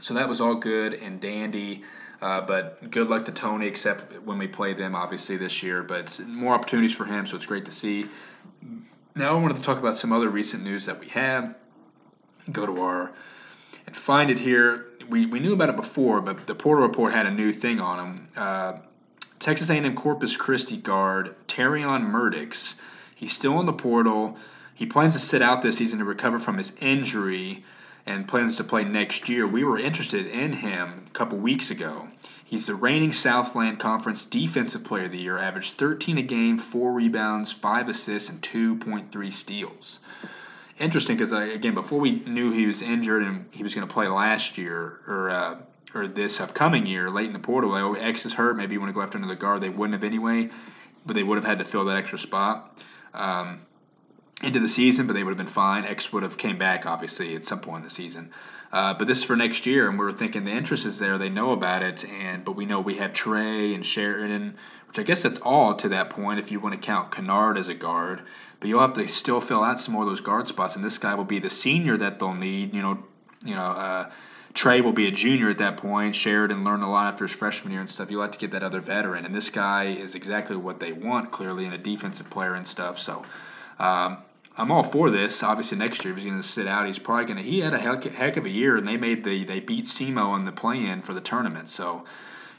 [0.00, 1.82] so that was all good and dandy.
[2.20, 5.82] Uh, but good luck to Tony, except when we play them, obviously, this year.
[5.82, 8.06] But more opportunities for him, so it's great to see.
[9.14, 11.54] Now, I wanted to talk about some other recent news that we have.
[12.52, 13.12] Go to our
[13.86, 14.86] and find it here.
[15.08, 17.98] We, we knew about it before, but the Portal Report had a new thing on
[17.98, 18.28] him.
[18.36, 18.72] Uh,
[19.38, 22.74] Texas A&M Corpus Christi guard Terrion Murdix.
[23.24, 24.36] He's still in the portal.
[24.74, 27.64] He plans to sit out this season to recover from his injury
[28.04, 29.46] and plans to play next year.
[29.46, 32.06] We were interested in him a couple weeks ago.
[32.44, 36.92] He's the reigning Southland Conference Defensive Player of the Year, averaged 13 a game, 4
[36.92, 40.00] rebounds, 5 assists, and 2.3 steals.
[40.78, 44.06] Interesting because, again, before we knew he was injured and he was going to play
[44.06, 45.56] last year or uh,
[45.94, 48.80] or this upcoming year, late in the portal, like, oh, X is hurt, maybe you
[48.80, 49.62] want to go after another guard.
[49.62, 50.50] They wouldn't have anyway,
[51.06, 52.78] but they would have had to fill that extra spot.
[53.14, 53.60] Um,
[54.42, 55.84] into the season, but they would have been fine.
[55.84, 58.30] X would have came back obviously at some point in the season.
[58.72, 61.16] Uh, but this is for next year, and we're thinking the interest is there.
[61.16, 64.56] They know about it, and but we know we have Trey and Sheridan,
[64.88, 67.68] which I guess that's all to that point if you want to count Kennard as
[67.68, 68.22] a guard.
[68.58, 70.98] But you'll have to still fill out some more of those guard spots, and this
[70.98, 72.74] guy will be the senior that they'll need.
[72.74, 73.04] You know,
[73.44, 73.62] you know.
[73.62, 74.10] Uh,
[74.54, 76.14] Trey will be a junior at that point.
[76.14, 78.10] Sheridan learned a lot after his freshman year and stuff.
[78.10, 81.32] You like to get that other veteran, and this guy is exactly what they want,
[81.32, 82.96] clearly, in a defensive player and stuff.
[82.96, 83.24] So,
[83.80, 84.18] um,
[84.56, 85.42] I'm all for this.
[85.42, 87.42] Obviously, next year if he's going to sit out, he's probably going to.
[87.42, 90.36] He had a heck, heck of a year, and they made the they beat SEMO
[90.36, 92.04] in the play-in for the tournament, so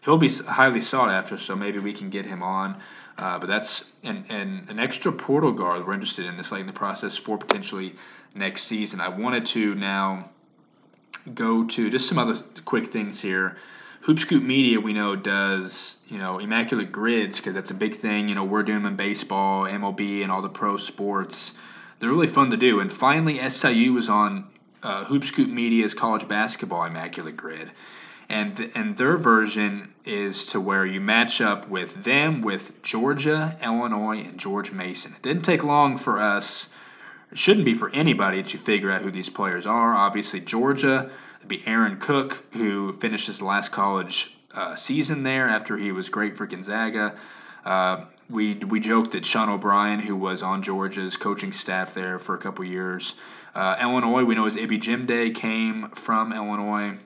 [0.04, 1.38] he'll be highly sought after.
[1.38, 2.76] So maybe we can get him on.
[3.18, 6.68] Uh, but that's and and an extra portal guard we're interested in this late in
[6.68, 7.96] the process for potentially
[8.34, 9.00] next season.
[9.00, 10.30] I wanted to now
[11.34, 13.58] go to just some other quick things here.
[14.04, 18.30] Hoopscoop Media, we know, does you know immaculate grids because that's a big thing.
[18.30, 21.54] You know, we're doing them in baseball, MLB, and all the pro sports.
[22.00, 22.82] They're really fun to do.
[22.82, 24.46] And finally, SIU was on
[24.84, 27.72] uh, Hoopscoop Media's college basketball immaculate grid.
[28.30, 34.20] and and their version is to where you match up with them with Georgia, Illinois,
[34.20, 35.14] and George Mason.
[35.16, 36.70] It didn't take long for us.
[37.32, 39.94] It shouldn't be for anybody to figure out who these players are.
[39.94, 41.10] Obviously, Georgia
[41.40, 46.10] would be Aaron Cook, who finished his last college uh, season there after he was
[46.10, 47.16] great for Gonzaga.
[47.66, 52.36] Uh, we we joked that Sean O'Brien, who was on Georgia's coaching staff there for
[52.36, 53.16] a couple years,
[53.56, 56.98] uh, Illinois, we know his jim day came from Illinois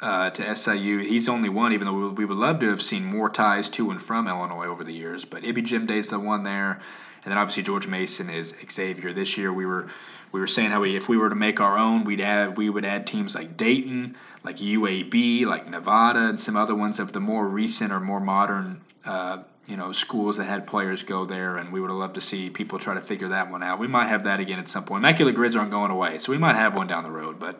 [0.00, 0.98] uh, to SIU.
[0.98, 4.02] He's only one, even though we would love to have seen more ties to and
[4.02, 5.24] from Illinois over the years.
[5.24, 6.80] But Ibi Jim Day's the one there,
[7.26, 9.12] and then obviously George Mason is Xavier.
[9.12, 9.88] This year we were
[10.30, 12.70] we were saying how we, if we were to make our own, we'd add we
[12.70, 17.18] would add teams like Dayton, like UAB, like Nevada, and some other ones of the
[17.18, 18.80] more recent or more modern.
[19.04, 22.20] Uh, you know, schools that had players go there, and we would have loved to
[22.20, 23.80] see people try to figure that one out.
[23.80, 25.00] We might have that again at some point.
[25.00, 27.58] Immaculate grids aren't going away, so we might have one down the road, but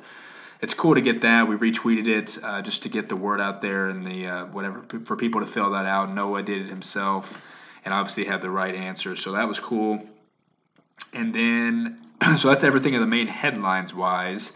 [0.61, 1.49] it's cool to get that.
[1.49, 4.85] We retweeted it uh, just to get the word out there and the uh, whatever
[5.05, 6.14] for people to fill that out.
[6.14, 7.43] Noah did it himself,
[7.87, 10.05] and obviously had the right answer, so that was cool.
[11.14, 11.99] And then,
[12.37, 14.53] so that's everything of the main headlines wise.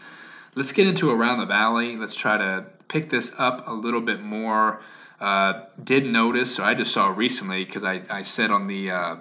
[0.53, 1.97] Let's get into around the valley.
[1.97, 4.81] Let's try to pick this up a little bit more.
[5.19, 9.15] Uh, did notice, I just saw recently because I, I said on the uh,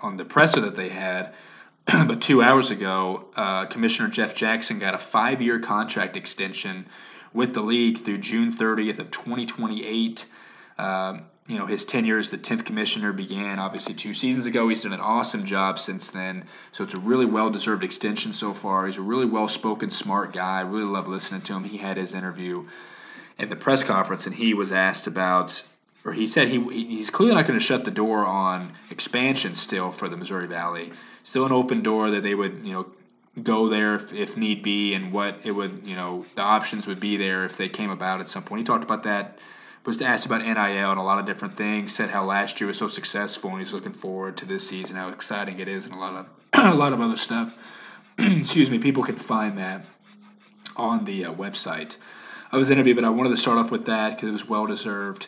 [0.00, 1.34] on the presser that they had
[1.86, 6.86] but two hours ago, uh, Commissioner Jeff Jackson got a five-year contract extension
[7.34, 10.24] with the league through June 30th of 2028.
[10.78, 14.68] Um, you know, his tenure as the 10th commissioner began obviously two seasons ago.
[14.68, 16.44] He's done an awesome job since then.
[16.72, 18.86] So it's a really well deserved extension so far.
[18.86, 20.58] He's a really well spoken, smart guy.
[20.58, 21.64] I really love listening to him.
[21.64, 22.66] He had his interview
[23.38, 25.62] at the press conference, and he was asked about,
[26.04, 29.90] or he said he he's clearly not going to shut the door on expansion still
[29.90, 30.92] for the Missouri Valley
[31.24, 32.86] still an open door that they would, you know,
[33.42, 37.00] go there if, if need be and what it would, you know, the options would
[37.00, 38.60] be there if they came about at some point.
[38.60, 39.38] He talked about that,
[39.84, 42.78] was asked about NIL and a lot of different things, said how last year was
[42.78, 45.98] so successful and he's looking forward to this season, how exciting it is, and a
[45.98, 47.56] lot of a lot of other stuff.
[48.18, 49.84] Excuse me, people can find that
[50.76, 51.96] on the uh, website.
[52.50, 54.66] I was interviewed, but I wanted to start off with that because it was well
[54.66, 55.26] deserved.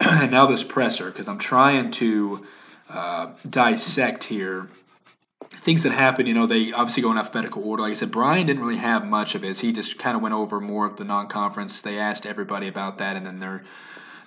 [0.00, 2.46] and now this presser, because I'm trying to
[2.88, 4.68] uh, dissect here
[5.56, 7.82] things that happened, you know, they obviously go in alphabetical order.
[7.82, 9.60] Like I said, Bryan didn't really have much of his.
[9.60, 11.80] He just kind of went over more of the non-conference.
[11.80, 13.64] They asked everybody about that, and then they're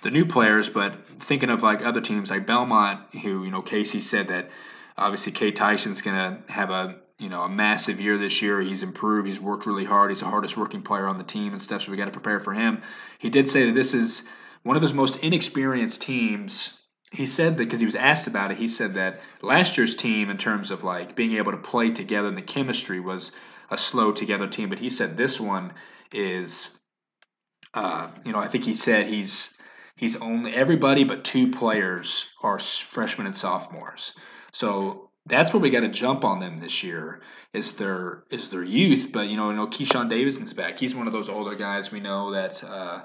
[0.02, 0.68] the new players.
[0.68, 4.50] But thinking of like other teams like Belmont, who you know, Casey said that
[4.96, 8.60] obviously Cade Tyson's to have a you know a massive year this year.
[8.60, 9.26] He's improved.
[9.26, 10.10] He's worked really hard.
[10.10, 11.82] He's the hardest working player on the team and stuff.
[11.82, 12.82] So we got to prepare for him.
[13.18, 14.24] He did say that this is
[14.62, 16.78] one of his most inexperienced teams
[17.14, 20.30] he said that because he was asked about it, he said that last year's team,
[20.30, 23.32] in terms of like being able to play together and the chemistry, was
[23.70, 24.68] a slow together team.
[24.68, 25.72] But he said this one
[26.12, 26.70] is,
[27.72, 29.56] uh, you know, I think he said he's
[29.96, 34.12] he's only everybody but two players are freshmen and sophomores.
[34.52, 38.64] So that's where we got to jump on them this year is their is their
[38.64, 39.10] youth.
[39.12, 40.78] But you know, you know, Keyshawn Davidson's back.
[40.78, 42.62] He's one of those older guys we know that.
[42.64, 43.02] Uh,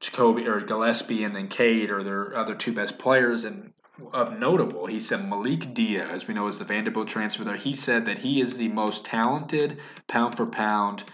[0.00, 3.44] Jacoby or Gillespie and then Cade are their other two best players.
[3.44, 3.72] And
[4.12, 7.56] of notable, he said Malik Diaz, as we know is the Vanderbilt transfer there.
[7.56, 9.78] He said that he is the most talented,
[10.08, 11.04] pound for pound,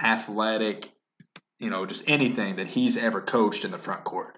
[0.00, 0.90] athletic,
[1.58, 4.36] you know, just anything that he's ever coached in the front court,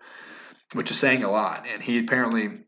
[0.74, 1.66] which is saying a lot.
[1.72, 2.64] And he apparently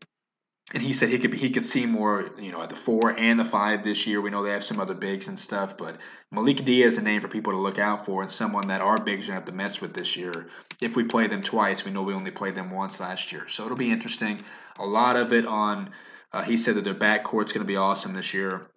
[0.73, 3.39] and he said he could he could see more, you know, at the four and
[3.39, 4.19] the five this year.
[4.19, 5.97] We know they have some other bigs and stuff, but
[6.31, 9.01] Malik Diaz is a name for people to look out for, and someone that our
[9.01, 10.49] bigs are gonna have to mess with this year.
[10.81, 13.63] If we play them twice, we know we only played them once last year, so
[13.63, 14.41] it'll be interesting.
[14.79, 15.91] A lot of it on.
[16.33, 18.67] Uh, he said that their backcourt's to be awesome this year,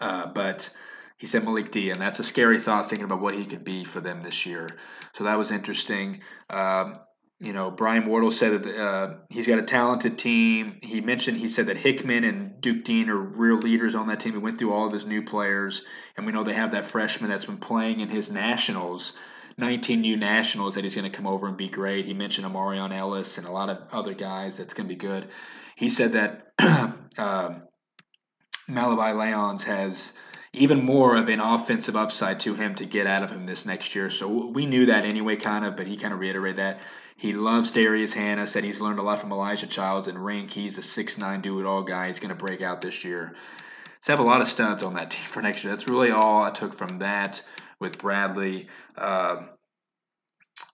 [0.00, 0.70] uh, but
[1.16, 3.84] he said Malik D, and that's a scary thought thinking about what he could be
[3.84, 4.68] for them this year.
[5.12, 6.20] So that was interesting.
[6.50, 7.00] Um,
[7.44, 10.78] you know, Brian Wardle said that uh, he's got a talented team.
[10.82, 14.32] He mentioned he said that Hickman and Duke Deen are real leaders on that team.
[14.32, 15.84] He went through all of his new players,
[16.16, 19.12] and we know they have that freshman that's been playing in his nationals,
[19.58, 22.06] 19 new nationals that he's going to come over and be great.
[22.06, 25.28] He mentioned Amarion Ellis and a lot of other guys that's going to be good.
[25.76, 26.52] He said that
[27.18, 27.54] uh,
[28.68, 30.14] Malachi Leons has
[30.54, 33.94] even more of an offensive upside to him to get out of him this next
[33.94, 34.10] year.
[34.10, 36.80] So we knew that anyway, kind of, but he kind of reiterated that.
[37.16, 40.50] He loves Darius Hannah, said he's learned a lot from Elijah Childs and Rienk.
[40.50, 42.08] He's a six-nine do-it-all guy.
[42.08, 43.34] He's going to break out this year.
[44.02, 45.72] So have a lot of studs on that team for next year.
[45.72, 47.42] That's really all I took from that
[47.78, 48.68] with Bradley.
[48.96, 49.44] Uh,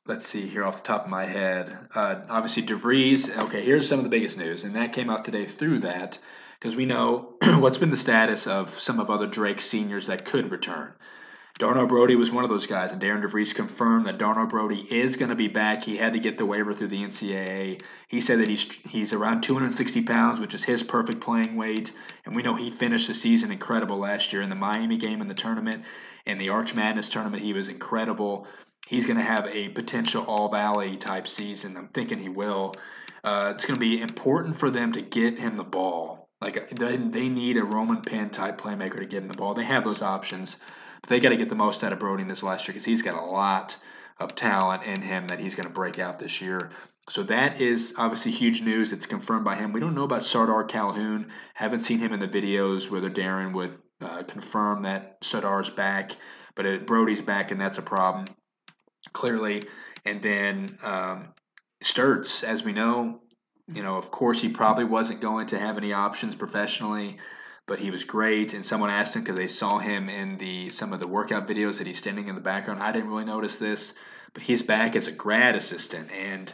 [0.07, 1.77] let's see here off the top of my head.
[1.95, 3.37] Uh, obviously, DeVries.
[3.45, 6.19] Okay, here's some of the biggest news, and that came out today through that
[6.61, 10.51] because we know what's been the status of some of other Drake seniors that could
[10.51, 10.93] return.
[11.59, 15.19] Darnell Brodie was one of those guys, and Darren DeVries confirmed that Darnell Brodie is
[15.19, 15.85] going to be back.
[15.85, 17.83] He had to get the waiver through the NCAA.
[18.09, 21.93] He said that he's he's around 260 pounds, which is his perfect playing weight.
[22.25, 25.29] And we know he finished the season incredible last year in the Miami game in
[25.29, 25.85] the tournament,
[26.25, 27.43] in the Arch Madness tournament.
[27.43, 28.47] He was incredible.
[28.87, 31.77] He's going to have a potential All Valley type season.
[31.77, 32.75] I'm thinking he will.
[33.23, 36.20] Uh, it's going to be important for them to get him the ball.
[36.41, 39.55] Like they, they need a Roman Penn type playmaker to get in the ball.
[39.55, 40.57] They have those options.
[41.03, 42.85] But they got to get the most out of Brodie in this last year because
[42.85, 43.77] he's got a lot
[44.19, 46.71] of talent in him that he's going to break out this year.
[47.09, 48.93] So that is obviously huge news.
[48.93, 49.73] It's confirmed by him.
[49.73, 51.31] We don't know about Sardar Calhoun.
[51.55, 56.13] Haven't seen him in the videos whether Darren would uh, confirm that Sardar's back,
[56.55, 58.27] but it, Brodie's back, and that's a problem
[59.13, 59.65] clearly.
[60.05, 61.29] And then um,
[61.83, 63.21] Sturtz, as we know,
[63.75, 67.19] you know, of course, he probably wasn't going to have any options professionally
[67.71, 68.53] but he was great.
[68.53, 71.79] And someone asked him because they saw him in the some of the workout videos
[71.79, 72.83] that he's standing in the background.
[72.83, 73.95] I didn't really notice this,
[74.35, 76.53] but he's back as a grad assistant and.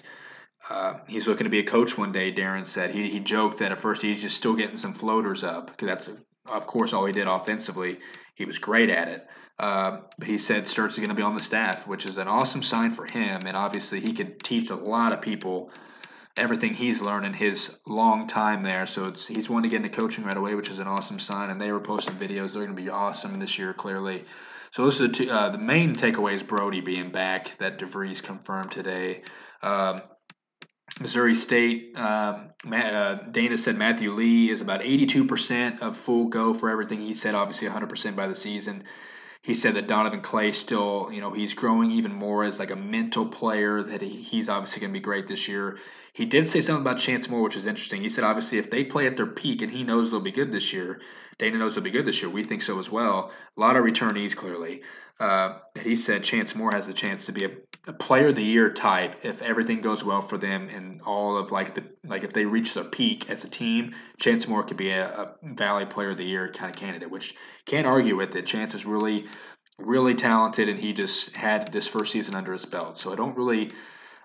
[0.69, 2.33] Uh, he's looking to be a coach one day.
[2.33, 5.69] Darren said he, he joked that at first he's just still getting some floaters up
[5.69, 6.11] because that's
[6.47, 8.01] of course all he did offensively.
[8.35, 9.29] He was great at it.
[9.61, 12.64] Uh, but he said Sturtz going to be on the staff, which is an awesome
[12.64, 13.43] sign for him.
[13.47, 15.71] And obviously he could teach a lot of people
[16.37, 18.87] everything he's learned in his long time there.
[18.87, 21.51] So it's he's wanting to get into coaching right away, which is an awesome sign.
[21.51, 24.24] And they were posting videos; they're going to be awesome this year, clearly.
[24.70, 25.30] So those are the two.
[25.30, 29.22] Uh, the main takeaways: Brodie being back, that DeVries confirmed today.
[29.62, 30.03] Um,
[31.01, 36.70] Missouri State, um, uh, Dana said Matthew Lee is about 82% of full go for
[36.70, 37.03] everything.
[37.03, 38.84] He said obviously 100% by the season
[39.47, 42.76] he said that Donovan Clay still, you know, he's growing even more as like a
[42.76, 43.80] mental player.
[43.80, 45.78] That he, he's obviously going to be great this year.
[46.17, 48.01] He did say something about Chance Moore, which is interesting.
[48.01, 50.51] He said obviously if they play at their peak, and he knows they'll be good
[50.51, 51.03] this year,
[51.37, 52.31] Dana knows they'll be good this year.
[52.31, 53.33] We think so as well.
[53.55, 54.81] A lot of returnees clearly.
[55.21, 57.51] Uh, he said Chance Moore has the chance to be a,
[57.87, 61.53] a, player of the year type if everything goes well for them and all of
[61.53, 64.93] like the like if they reach their peak as a team, Chance Moore could be
[64.93, 67.35] a, a Valley Player of the Year kind of candidate, which
[67.67, 68.47] can't argue with it.
[68.47, 69.27] Chance is really
[69.79, 72.97] really talented, and he just had this first season under his belt.
[72.99, 73.73] So I don't really.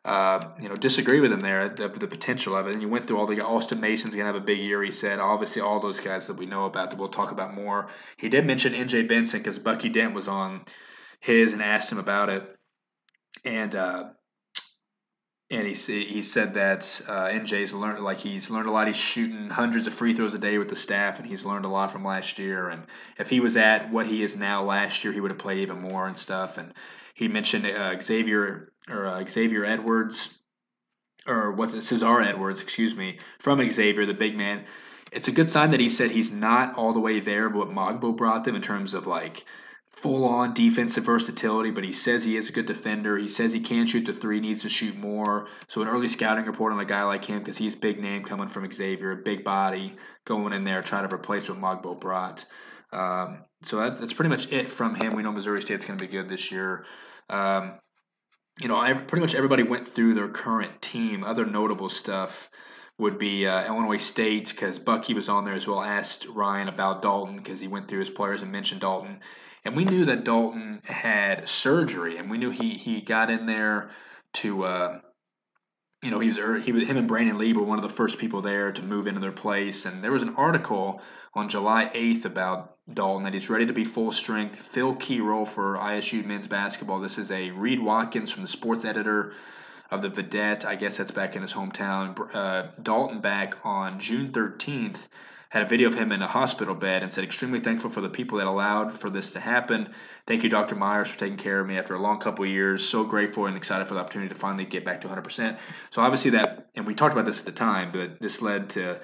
[0.04, 2.74] Uh, you know, disagree with him there, the, the potential of it.
[2.74, 5.20] And you went through all the Austin Mason's to have a big year, he said.
[5.20, 7.90] Obviously, all those guys that we know about that we'll talk about more.
[8.18, 10.62] He did mention NJ Benson because Bucky Dent was on
[11.20, 12.56] his and asked him about it.
[13.46, 14.10] And uh,
[15.52, 15.74] and he
[16.04, 18.88] he said that uh, NJ's learned like he's learned a lot.
[18.88, 21.70] He's shooting hundreds of free throws a day with the staff, and he's learned a
[21.70, 22.70] lot from last year.
[22.70, 22.84] And
[23.20, 25.82] if he was at what he is now last year, he would have played even
[25.82, 26.58] more and stuff.
[26.58, 26.74] And
[27.14, 30.30] he mentioned uh, Xavier or uh, Xavier Edwards,
[31.28, 34.66] or what's it, Cesar Edwards, excuse me, from Xavier, the big man.
[35.12, 37.76] It's a good sign that he said he's not all the way there, but what
[37.76, 39.46] Mogbo brought them in terms of like
[40.02, 43.18] full on defensive versatility, but he says he is a good defender.
[43.18, 45.48] He says he can shoot the three, needs to shoot more.
[45.68, 48.48] So an early scouting report on a guy like him because he's big name coming
[48.48, 52.46] from Xavier, big body going in there trying to replace what Mogbo brought.
[52.92, 55.16] Um, so that, that's pretty much it from him.
[55.16, 56.86] We know Missouri State's going to be good this year.
[57.30, 57.74] Um,
[58.60, 61.24] you know, I, pretty much everybody went through their current team.
[61.24, 62.50] Other notable stuff
[62.98, 65.82] would be uh, Illinois State because Bucky was on there as well.
[65.82, 69.20] Asked Ryan about Dalton because he went through his players and mentioned Dalton.
[69.64, 73.92] And we knew that Dalton had surgery, and we knew he he got in there
[74.34, 75.00] to, uh,
[76.02, 78.18] you know, he was he was him and Brandon Lee were one of the first
[78.18, 79.86] people there to move into their place.
[79.86, 81.02] And there was an article
[81.34, 85.46] on July eighth about Dalton that he's ready to be full strength, fill key role
[85.46, 87.00] for ISU men's basketball.
[87.00, 89.34] This is a Reed Watkins from the sports editor
[89.92, 90.66] of the Vedette.
[90.66, 92.18] I guess that's back in his hometown.
[92.34, 95.08] Uh, Dalton back on June thirteenth
[95.52, 98.08] had a video of him in a hospital bed and said, extremely thankful for the
[98.08, 99.90] people that allowed for this to happen.
[100.26, 100.76] Thank you, Dr.
[100.76, 102.88] Myers, for taking care of me after a long couple of years.
[102.88, 105.58] So grateful and excited for the opportunity to finally get back to 100%.
[105.90, 109.02] So obviously that, and we talked about this at the time, but this led to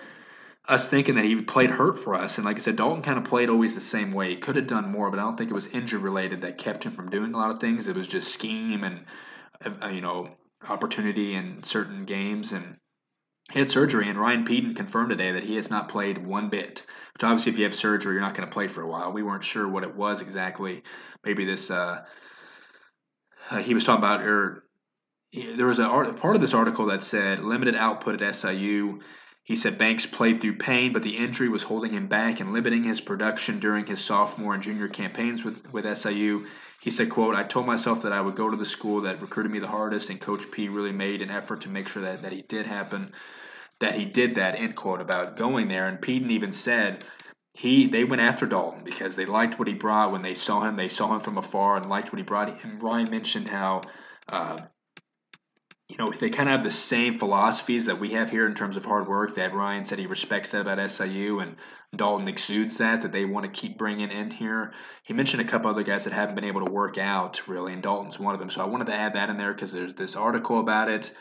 [0.70, 2.38] us thinking that he played hurt for us.
[2.38, 4.30] And like I said, Dalton kind of played always the same way.
[4.30, 6.86] He could have done more, but I don't think it was injury related that kept
[6.86, 7.90] him from doing a lot of things.
[7.90, 9.02] It was just scheme and,
[9.84, 10.30] uh, you know,
[10.70, 12.54] opportunity in certain games.
[12.54, 12.78] And
[13.50, 16.86] had surgery, and Ryan Pedon confirmed today that he has not played one bit.
[17.14, 19.14] Which obviously, if you have surgery, you're not going to play for a while.
[19.14, 20.84] We weren't sure what it was exactly.
[21.24, 21.72] Maybe this.
[21.72, 22.04] Uh,
[23.50, 24.64] uh, he was talking about, or
[25.34, 29.00] there was a part of this article that said limited output at SIU.
[29.48, 32.84] He said Banks played through pain, but the injury was holding him back and limiting
[32.84, 36.48] his production during his sophomore and junior campaigns with, with SIU.
[36.82, 39.54] He said, quote, I told myself that I would go to the school that recruited
[39.54, 42.34] me the hardest, and Coach P really made an effort to make sure that, that
[42.34, 43.14] he did happen,
[43.80, 45.88] that he did that, end quote, about going there.
[45.88, 47.06] And Pedon even said
[47.54, 50.76] he they went after Dalton because they liked what he brought when they saw him.
[50.76, 52.66] They saw him from afar and liked what he brought.
[52.66, 53.84] And Ryan mentioned how.
[54.28, 54.58] Uh,
[55.88, 58.76] you know, they kind of have the same philosophies that we have here in terms
[58.76, 59.36] of hard work.
[59.36, 61.56] That Ryan said he respects that about SIU, and
[61.96, 64.74] Dalton exudes that that they want to keep bringing in here.
[65.06, 67.82] He mentioned a couple other guys that haven't been able to work out really, and
[67.82, 68.50] Dalton's one of them.
[68.50, 71.14] So I wanted to add that in there because there's this article about it.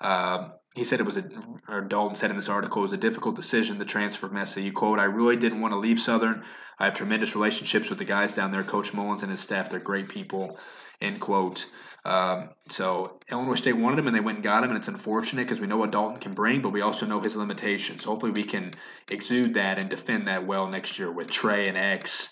[0.00, 1.24] Uh, he said it was a,
[1.68, 4.72] or Dalton said in this article, it was a difficult decision to transfer from SIU.
[4.72, 6.44] Quote, I really didn't want to leave Southern.
[6.78, 9.70] I have tremendous relationships with the guys down there, Coach Mullins and his staff.
[9.70, 10.58] They're great people,
[11.00, 11.66] end quote.
[12.04, 15.42] Um, so Illinois State wanted him, and they went and got him, and it's unfortunate
[15.42, 18.04] because we know what Dalton can bring, but we also know his limitations.
[18.04, 18.72] Hopefully, we can
[19.10, 22.30] exude that and defend that well next year with Trey and X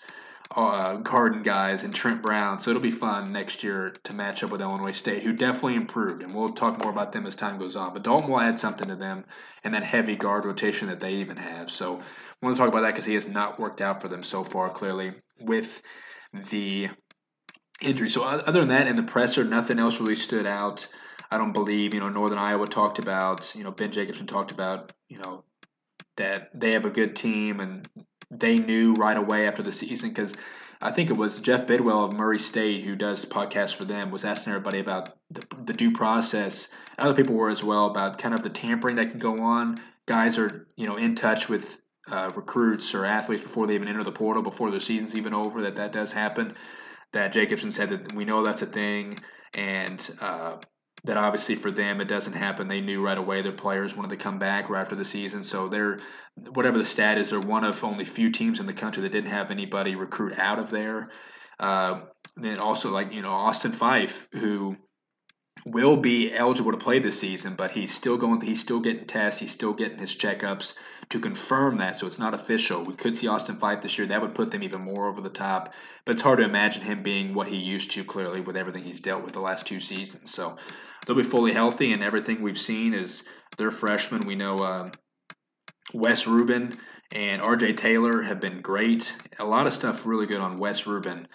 [0.55, 2.59] uh, Garden guys and Trent Brown.
[2.59, 6.23] So it'll be fun next year to match up with Illinois State, who definitely improved.
[6.23, 7.93] And we'll talk more about them as time goes on.
[7.93, 9.25] But Dalton will add something to them
[9.63, 11.69] and that heavy guard rotation that they even have.
[11.69, 14.23] So I want to talk about that because he has not worked out for them
[14.23, 15.81] so far, clearly, with
[16.49, 16.89] the
[17.81, 18.09] injury.
[18.09, 20.87] So other than that, in the presser, nothing else really stood out.
[21.29, 24.93] I don't believe, you know, Northern Iowa talked about, you know, Ben Jacobson talked about,
[25.09, 25.43] you know,
[26.15, 27.87] that they have a good team and
[28.31, 30.33] they knew right away after the season because
[30.81, 34.25] I think it was Jeff Bidwell of Murray State who does podcasts for them was
[34.25, 36.67] asking everybody about the, the due process.
[36.97, 39.77] Other people were as well about kind of the tampering that can go on.
[40.05, 44.03] Guys are you know in touch with uh, recruits or athletes before they even enter
[44.03, 45.61] the portal, before their season's even over.
[45.61, 46.55] That that does happen.
[47.13, 49.19] That Jacobson said that we know that's a thing,
[49.53, 50.57] and uh,
[51.05, 52.67] that obviously for them it doesn't happen.
[52.67, 55.67] They knew right away their players wanted to come back right after the season, so
[55.69, 55.99] they're
[56.53, 59.31] whatever the stat is, they're one of only few teams in the country that didn't
[59.31, 61.09] have anybody recruit out of there.
[61.59, 62.01] Uh,
[62.35, 64.75] then also like you know Austin Phyfe, who
[65.65, 68.41] will be eligible to play this season, but he's still going.
[68.41, 69.39] He's still getting tests.
[69.39, 70.73] He's still getting his checkups
[71.09, 71.97] to confirm that.
[71.97, 72.83] So it's not official.
[72.83, 74.07] We could see Austin Phyfe this year.
[74.07, 75.73] That would put them even more over the top.
[76.05, 78.03] But it's hard to imagine him being what he used to.
[78.03, 80.31] Clearly, with everything he's dealt with the last two seasons.
[80.31, 80.57] So
[81.05, 83.23] they'll be fully healthy, and everything we've seen is
[83.57, 84.27] they're freshmen.
[84.27, 84.91] We know uh,
[85.93, 86.77] Wes Rubin
[87.11, 87.73] and R.J.
[87.73, 89.17] Taylor have been great.
[89.39, 91.27] A lot of stuff really good on Wes Rubin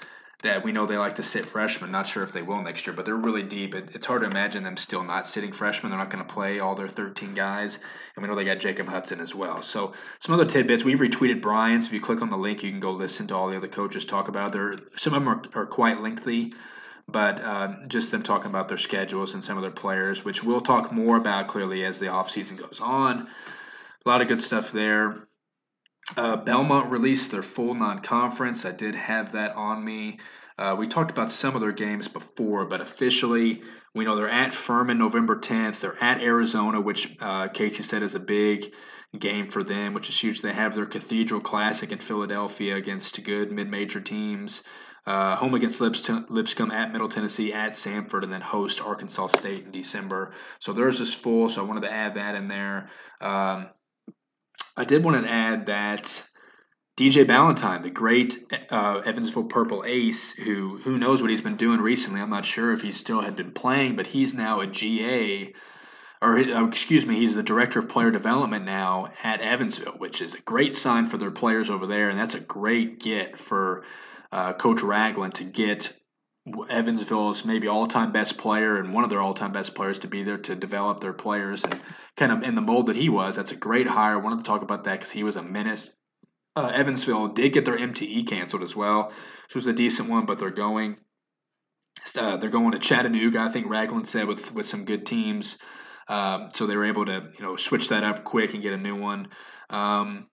[0.43, 1.93] that we know they like to sit freshmen.
[1.93, 3.75] Not sure if they will next year, but they're really deep.
[3.75, 5.91] It, it's hard to imagine them still not sitting freshmen.
[5.91, 7.79] They're not going to play all their 13 guys.
[8.17, 9.63] And we know they got Jacob Hudson as well.
[9.63, 10.85] So some other tidbits.
[10.85, 11.87] We've retweeted Brian's.
[11.87, 14.05] If you click on the link, you can go listen to all the other coaches
[14.05, 14.53] talk about it.
[14.53, 16.53] There, some of them are, are quite lengthy,
[17.07, 20.61] but uh, just them talking about their schedules and some of their players, which we'll
[20.61, 23.29] talk more about clearly as the offseason goes on.
[24.05, 25.29] A lot of good stuff there.
[26.17, 28.65] Uh, Belmont released their full non-conference.
[28.65, 30.19] I did have that on me.
[30.59, 33.63] Uh, we talked about some of their games before, but officially,
[33.95, 35.81] we know they're at Furman November 10th.
[35.81, 38.73] They're at Arizona, which uh, Casey said is a big
[39.19, 40.41] game for them, which is huge.
[40.41, 44.63] They have their Cathedral Classic in Philadelphia against good mid-major teams.
[45.05, 49.73] Uh, home against Lipscomb at Middle Tennessee, at Samford, and then host Arkansas State in
[49.73, 50.33] December.
[50.61, 52.89] So theirs is full, so I wanted to add that in there.
[53.21, 53.67] Um,
[54.77, 56.25] I did want to add that
[56.99, 58.39] DJ Balentine, the great
[58.71, 62.21] uh, Evansville Purple ace, who who knows what he's been doing recently.
[62.21, 65.53] I'm not sure if he still had been playing, but he's now a GA,
[66.21, 70.35] or uh, excuse me, he's the director of player development now at Evansville, which is
[70.35, 73.85] a great sign for their players over there, and that's a great get for
[74.31, 75.93] uh, Coach Ragland to get
[76.69, 80.39] Evansville's maybe all-time best player and one of their all-time best players to be there
[80.39, 81.81] to develop their players and
[82.17, 83.37] kind of in the mold that he was.
[83.37, 84.15] That's a great hire.
[84.15, 85.91] I wanted to talk about that because he was a menace.
[86.57, 89.13] Uh, Evansville did get their MTE canceled as well,
[89.47, 90.97] which was a decent one, but they're going.
[92.19, 93.39] Uh, they're going to Chattanooga.
[93.39, 95.59] I think Ragland said with with some good teams,
[96.09, 98.79] um, so they were able to you know switch that up quick and get a
[98.79, 99.29] new one.
[99.71, 100.27] Um,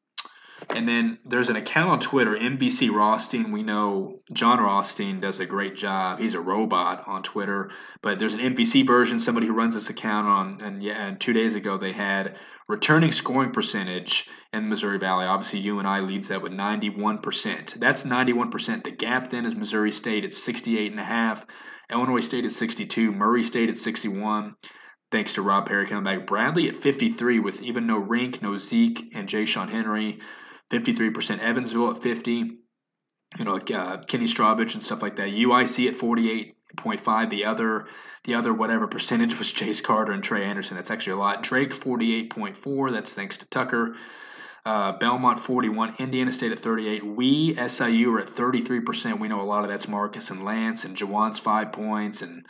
[0.69, 3.51] and then there's an account on Twitter, NBC Rothstein.
[3.51, 6.19] We know Jon Rothstein does a great job.
[6.19, 9.19] He's a robot on Twitter, but there's an NBC version.
[9.19, 13.11] Somebody who runs this account on, and yeah, and two days ago they had returning
[13.11, 15.25] scoring percentage in the Missouri Valley.
[15.25, 17.73] Obviously, UNI leads that with 91%.
[17.79, 18.83] That's 91%.
[18.83, 21.45] The gap then is Missouri State at 68 and a half,
[21.91, 24.55] Illinois State at 62, Murray State at 61
[25.11, 26.27] thanks to Rob Perry coming back.
[26.27, 30.19] Bradley at 53 with even no Rienk, no Zeke, and Ja'Shon Henry.
[30.69, 35.29] 53% Evansville at 50, you know, like uh, Kenny Strawbridge and stuff like that.
[35.29, 37.29] UIC at 48.5.
[37.29, 37.87] The other,
[38.23, 40.77] the other whatever percentage was Chase Carter and Trey Anderson.
[40.77, 41.43] That's actually a lot.
[41.43, 42.91] Drake 48.4.
[42.91, 43.95] That's thanks to Tucker.
[44.65, 47.05] Uh, Belmont 41, Indiana State at 38.
[47.05, 49.19] We SIU are at 33%.
[49.19, 52.45] We know a lot of that's Marcus and Lance and Jawan's five points and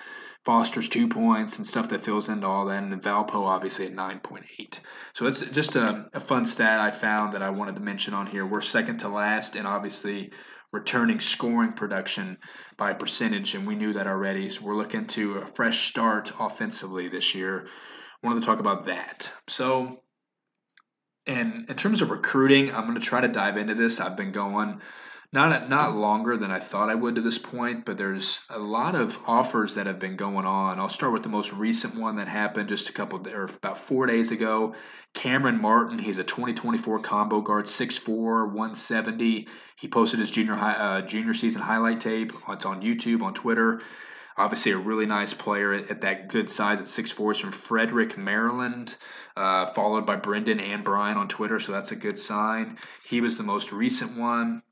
[0.50, 3.93] Foster's two points and stuff that fills into all that, and then Valpo obviously at
[3.93, 4.80] 9.8.
[5.14, 8.26] So it's just a, a fun stat I found that I wanted to mention on
[8.26, 8.47] here.
[8.47, 10.32] We're second to last, and obviously
[10.72, 12.39] returning scoring production
[12.78, 14.50] by percentage, and we knew that already.
[14.50, 17.68] So we're looking to a fresh start offensively this year.
[17.68, 19.32] I Wanted to talk about that.
[19.47, 20.02] So,
[21.28, 24.00] and in terms of recruiting, I'm going to try to dive into this.
[24.00, 24.82] I've been going
[25.32, 28.96] not not longer than I thought I would to this point, but there's a lot
[28.96, 30.80] of offers that have been going on.
[30.80, 34.08] I'll start with the most recent one that happened just a couple or about four
[34.08, 34.74] days ago.
[35.14, 39.48] Cameron Martin, he's a 2024 combo guard, 6'4", 170.
[39.76, 42.34] He posted his junior high, uh, junior season highlight tape.
[42.50, 43.82] It's on YouTube, on Twitter.
[44.38, 47.34] Obviously, a really nice player at, at that good size at 6'4".
[47.34, 48.96] He's from Frederick, Maryland,
[49.36, 52.78] uh, followed by Brendan and Bryan on Twitter, so that's a good sign.
[53.04, 54.64] He was the most recent one.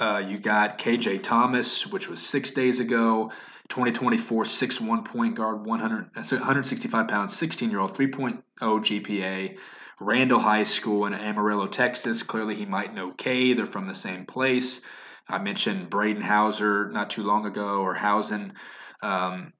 [0.00, 3.32] Uh, you got KJ Thomas, which was six days ago.
[3.68, 9.58] 2024 6'1 point guard, 100, 165 pounds, 16 year old, 3.0 GPA.
[10.00, 12.22] Randall High School in Amarillo, Texas.
[12.22, 13.52] Clearly, he might know Kay.
[13.52, 14.80] They're from the same place.
[15.28, 18.54] I mentioned Braden Hauser not too long ago, or Hausen
[19.02, 19.52] um,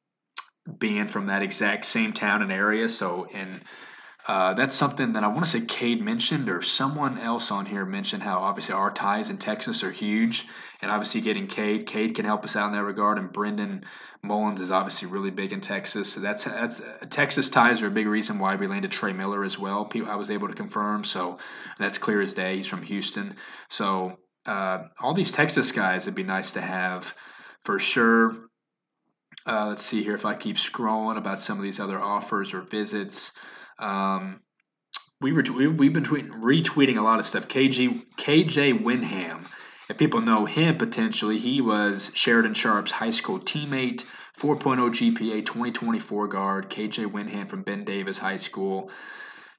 [0.78, 2.89] being from that exact same town and area.
[2.89, 3.61] So, in
[4.28, 7.86] uh, that's something that I want to say Cade mentioned or someone else on here
[7.86, 10.46] mentioned how obviously our ties in Texas are huge.
[10.82, 13.16] And obviously getting Cade, Cade can help us out in that regard.
[13.16, 13.86] And Brendan
[14.22, 16.12] Mullins is obviously really big in Texas.
[16.12, 19.44] So that's, that's uh, Texas ties are a big reason why we landed Trey Miller
[19.44, 19.90] as well.
[20.06, 21.04] I was able to confirm.
[21.04, 21.38] So
[21.78, 22.58] that's clear as day.
[22.58, 23.34] He's from Houston.
[23.70, 27.14] So uh, all these Texas guys, it'd be nice to have
[27.62, 28.36] for sure.
[29.46, 32.60] Uh, let's see here if I keep scrolling about some of these other offers or
[32.60, 33.32] visits.
[33.78, 34.40] Um,
[35.20, 37.48] we were we've been tweet, retweeting a lot of stuff.
[37.48, 39.44] KG KJ Winham,
[39.88, 44.04] if people know him potentially, he was Sheridan Sharp's high school teammate,
[44.38, 46.70] 4.0 GPA, 2024 guard.
[46.70, 48.90] KJ Winham from Ben Davis High School.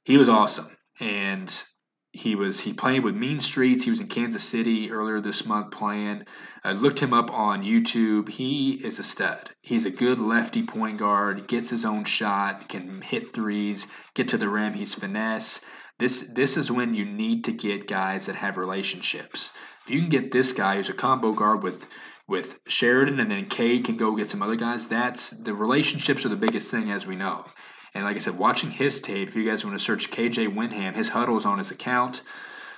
[0.04, 1.64] He was awesome, and
[2.12, 3.84] he was he played with Mean Streets.
[3.84, 6.26] He was in Kansas City earlier this month playing.
[6.64, 8.30] I looked him up on YouTube.
[8.30, 9.52] He is a stud.
[9.62, 11.48] He's a good lefty point guard.
[11.48, 12.68] Gets his own shot.
[12.68, 13.86] Can hit threes.
[14.16, 14.74] Get to the rim.
[14.74, 15.62] He's finesse.
[16.00, 19.52] This this is when you need to get guys that have relationships.
[19.86, 21.88] If you can get this guy who's a combo guard with
[22.28, 24.88] with Sheridan and then Cade can go get some other guys.
[24.88, 27.46] That's the relationships are the biggest thing as we know.
[27.94, 30.96] And like I said, watching his tape, if you guys want to search KJ Winham,
[30.96, 32.22] his huddle is on his account.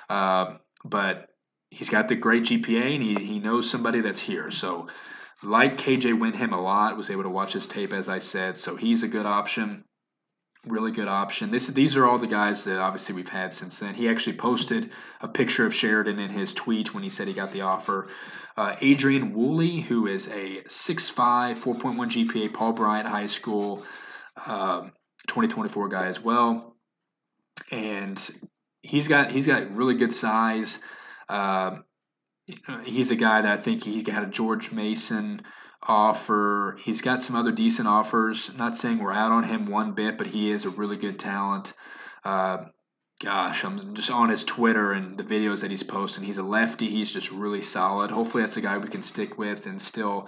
[0.09, 1.29] Uh, but
[1.69, 4.51] he's got the great GPA and he, he knows somebody that's here.
[4.51, 4.87] So,
[5.43, 8.57] like KJ Winham a lot, was able to watch his tape, as I said.
[8.57, 9.83] So, he's a good option.
[10.65, 11.49] Really good option.
[11.49, 13.95] This, these are all the guys that obviously we've had since then.
[13.95, 17.51] He actually posted a picture of Sheridan in his tweet when he said he got
[17.51, 18.09] the offer.
[18.55, 23.83] Uh, Adrian Woolley, who is a 6'5, 4.1 GPA, Paul Bryant High School.
[24.45, 24.91] Um,
[25.27, 26.75] 2024 guy as well,
[27.71, 28.29] and
[28.81, 30.79] he's got he's got really good size.
[31.29, 31.77] Uh,
[32.83, 35.41] he's a guy that I think he got a George Mason
[35.81, 36.77] offer.
[36.83, 38.51] He's got some other decent offers.
[38.55, 41.73] Not saying we're out on him one bit, but he is a really good talent.
[42.23, 42.65] Uh,
[43.19, 46.23] gosh, I'm just on his Twitter and the videos that he's posting.
[46.23, 46.89] He's a lefty.
[46.89, 48.11] He's just really solid.
[48.11, 50.27] Hopefully, that's a guy we can stick with and still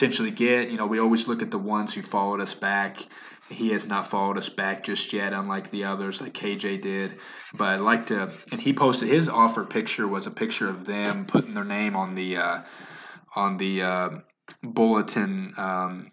[0.00, 0.70] potentially get.
[0.70, 3.06] You know, we always look at the ones who followed us back
[3.50, 7.18] he has not followed us back just yet, unlike the others, like KJ did.
[7.52, 11.26] But I'd like to, and he posted his offer picture was a picture of them
[11.26, 12.62] putting their name on the uh,
[13.34, 14.10] on the uh,
[14.62, 15.52] bulletin.
[15.56, 16.12] Um,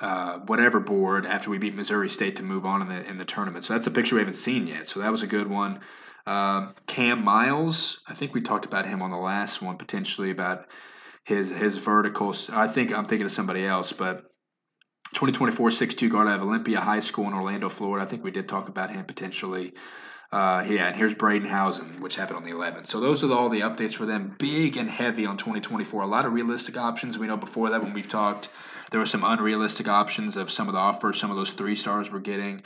[0.00, 3.24] uh, whatever board after we beat Missouri State to move on in the in the
[3.24, 3.64] tournament.
[3.64, 4.88] So that's a picture we haven't seen yet.
[4.88, 5.80] So that was a good one.
[6.26, 10.66] Uh, Cam Miles, I think we talked about him on the last one potentially about
[11.30, 12.50] his his verticals.
[12.50, 14.24] I think I'm thinking of somebody else, but
[15.14, 18.04] 2024 6'2 guard out of Olympia High School in Orlando, Florida.
[18.04, 19.72] I think we did talk about him potentially.
[20.32, 22.86] Uh, yeah, and here's Braden Hausen, which happened on the 11th.
[22.86, 24.36] So those are all the updates for them.
[24.38, 26.02] Big and heavy on 2024.
[26.02, 27.18] A lot of realistic options.
[27.18, 28.48] We know before that when we've talked,
[28.92, 32.12] there were some unrealistic options of some of the offers, some of those three stars
[32.12, 32.62] we're getting.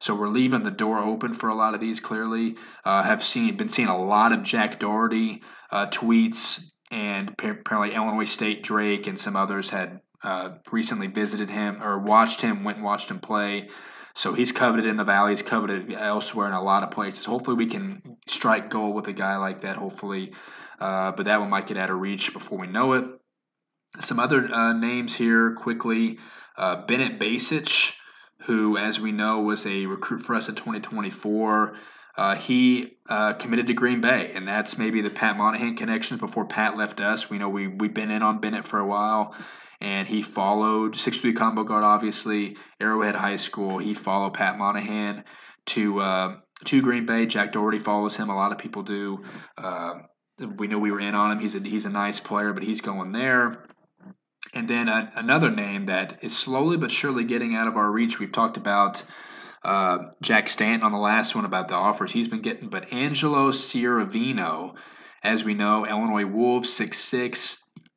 [0.00, 1.98] So we're leaving the door open for a lot of these.
[1.98, 5.42] Clearly, uh, have seen been seeing a lot of Jack Doherty
[5.72, 11.82] uh, tweets, and apparently Illinois State Drake and some others had uh, recently visited him
[11.82, 13.68] or watched him, went and watched him play.
[14.14, 15.32] So he's coveted in the valley.
[15.32, 17.24] He's coveted elsewhere in a lot of places.
[17.24, 19.76] Hopefully, we can strike gold with a guy like that.
[19.76, 20.32] Hopefully,
[20.80, 23.04] uh, but that one might get out of reach before we know it.
[24.00, 26.18] Some other uh, names here quickly:
[26.56, 27.92] uh, Bennett Basich,
[28.42, 31.76] who, as we know, was a recruit for us in 2024.
[32.18, 36.44] Uh, he uh, committed to Green Bay, and that's maybe the Pat Monahan connections before
[36.44, 37.30] Pat left us.
[37.30, 39.36] We know we we've been in on Bennett for a while,
[39.80, 43.78] and he followed six three combo guard, obviously Arrowhead High School.
[43.78, 45.22] He followed Pat Monahan
[45.66, 47.26] to uh, to Green Bay.
[47.26, 48.30] Jack Doherty follows him.
[48.30, 49.22] A lot of people do.
[49.56, 50.00] Uh,
[50.56, 51.38] we know we were in on him.
[51.38, 53.64] He's a he's a nice player, but he's going there.
[54.54, 58.18] And then another name that is slowly but surely getting out of our reach.
[58.18, 59.04] We've talked about
[59.64, 63.50] uh, Jack Stanton on the last one about the offers he's been getting, but Angelo
[63.50, 64.74] Ciaravino,
[65.22, 67.56] as we know, Illinois Wolves six six.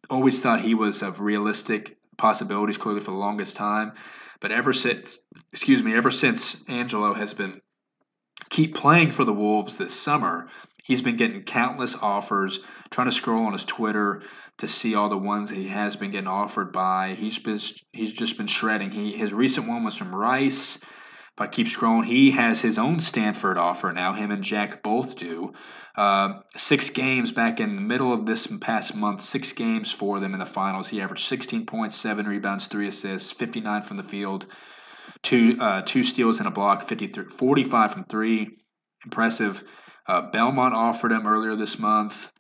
[0.10, 3.94] Always thought he was of realistic possibilities, clearly for the longest time.
[4.42, 5.20] But ever since,
[5.54, 7.62] excuse me, ever since Angelo has been
[8.50, 10.50] keep playing for the Wolves this summer,
[10.84, 12.60] he's been getting countless offers.
[12.90, 14.24] Trying to scroll on his Twitter
[14.58, 17.14] to see all the ones that he has been getting offered by.
[17.14, 17.60] He's been
[17.94, 18.92] he's just been shredding.
[18.92, 20.78] He his recent one was from Rice.
[21.42, 24.14] I keep scrolling, he has his own Stanford offer now.
[24.14, 25.54] Him and Jack both do.
[25.96, 30.34] Uh, six games back in the middle of this past month, six games for them
[30.34, 30.88] in the finals.
[30.88, 34.46] He averaged 16 points, seven rebounds, three assists, 59 from the field,
[35.22, 38.58] two uh, two steals and a block, 53, 45 from three.
[39.04, 39.64] Impressive.
[40.08, 42.32] Uh, Belmont offered him earlier this month.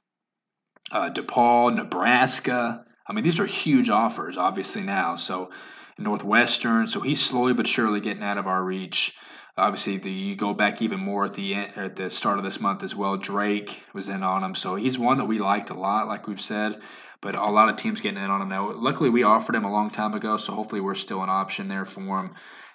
[0.92, 2.86] Uh, DePaul, Nebraska.
[3.08, 5.16] I mean, these are huge offers, obviously now.
[5.16, 5.50] So
[6.04, 6.88] Northwestern.
[6.88, 9.16] So he's slowly but surely getting out of our reach.
[9.58, 12.60] Obviously, the, you go back even more at the end, at the start of this
[12.60, 13.18] month as well.
[13.18, 16.42] Drake was in on him, so he's one that we liked a lot, like we've
[16.42, 16.82] said.
[17.20, 18.72] But a lot of teams getting in on him now.
[18.72, 21.86] Luckily, we offered him a long time ago, so hopefully we're still an option there
[21.86, 22.34] for him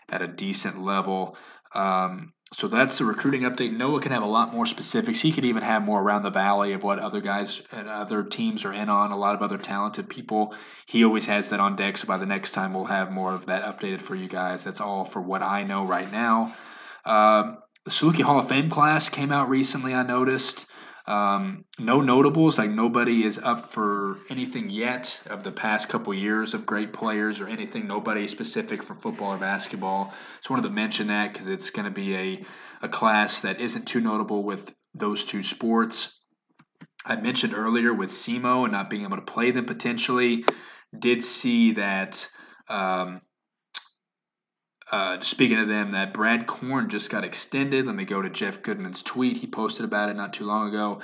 [0.09, 1.37] at a decent level.
[1.75, 3.77] Um, so that's the recruiting update.
[3.77, 5.21] Noah can have a lot more specifics.
[5.21, 8.65] He could even have more around the valley of what other guys and other teams
[8.65, 9.11] are in on.
[9.11, 10.55] A lot of other talented people.
[10.87, 11.99] He always has that on deck.
[11.99, 14.63] So by the next time, we'll have more of that updated for you guys.
[14.63, 16.55] That's all for what I know right now.
[17.05, 19.93] Uh, the Saluki Hall of Fame class came out recently.
[19.93, 20.67] I noticed.
[21.07, 26.53] Um, no notables, like nobody is up for anything yet of the past couple years
[26.53, 27.87] of great players or anything.
[27.87, 30.13] Nobody specific for football or basketball.
[30.39, 32.45] Just wanted to mention that because it's going to be a,
[32.83, 36.21] a class that isn't too notable with those two sports.
[37.05, 40.45] I mentioned earlier with SEMO and not being able to play them potentially.
[40.99, 42.29] Did see that
[42.69, 43.21] um,
[44.91, 47.87] uh, speaking of them, that Brad Korn just got extended.
[47.87, 49.37] Let me go to Jeff Goodman's tweet.
[49.37, 51.01] He posted about it not too long ago.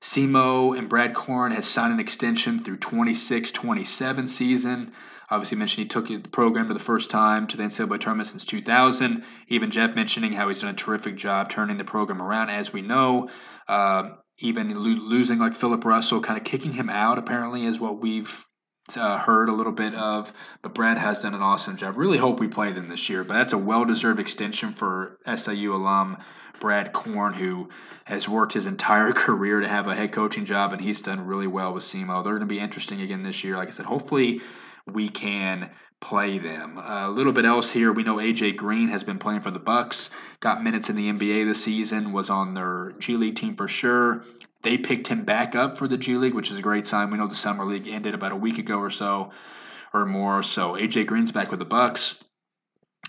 [0.00, 4.92] SEMO and Brad Korn has signed an extension through 26-27 season.
[5.30, 8.44] Obviously, mentioned he took the program to the first time to the NCAA tournament since
[8.44, 9.24] 2000.
[9.48, 12.82] Even Jeff mentioning how he's done a terrific job turning the program around, as we
[12.82, 13.30] know.
[13.68, 18.00] Uh, even lo- losing like Philip Russell, kind of kicking him out, apparently, is what
[18.00, 18.44] we've
[18.96, 20.32] uh, heard a little bit of,
[20.62, 21.96] but Brad has done an awesome job.
[21.96, 25.74] Really hope we play them this year, but that's a well deserved extension for SIU
[25.74, 26.18] alum
[26.60, 27.68] Brad Korn, who
[28.04, 31.48] has worked his entire career to have a head coaching job, and he's done really
[31.48, 32.22] well with SEMO.
[32.22, 33.56] They're going to be interesting again this year.
[33.56, 34.40] Like I said, hopefully
[34.86, 35.70] we can
[36.00, 36.78] play them.
[36.78, 37.92] Uh, a little bit else here.
[37.92, 40.10] We know AJ Green has been playing for the Bucks.
[40.40, 42.12] Got minutes in the NBA this season.
[42.12, 44.24] Was on their G League team for sure.
[44.62, 47.10] They picked him back up for the G League, which is a great sign.
[47.10, 49.32] We know the summer league ended about a week ago or so,
[49.92, 50.42] or more.
[50.42, 52.16] So AJ Green's back with the Bucks,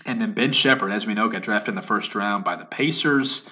[0.04, 2.64] and then Ben Sheppard, as we know, got drafted in the first round by the
[2.64, 3.42] Pacers.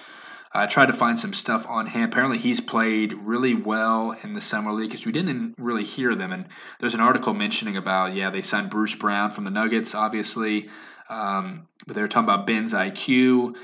[0.55, 2.03] I tried to find some stuff on him.
[2.03, 6.31] Apparently, he's played really well in the summer league because we didn't really hear them.
[6.31, 6.45] And
[6.79, 10.69] there's an article mentioning about yeah they signed Bruce Brown from the Nuggets, obviously,
[11.09, 13.55] um, but they were talking about Ben's IQ.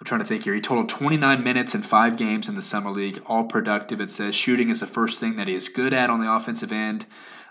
[0.00, 0.54] I'm trying to think here.
[0.54, 4.00] He totaled 29 minutes in five games in the summer league, all productive.
[4.00, 6.70] It says shooting is the first thing that he is good at on the offensive
[6.70, 7.04] end.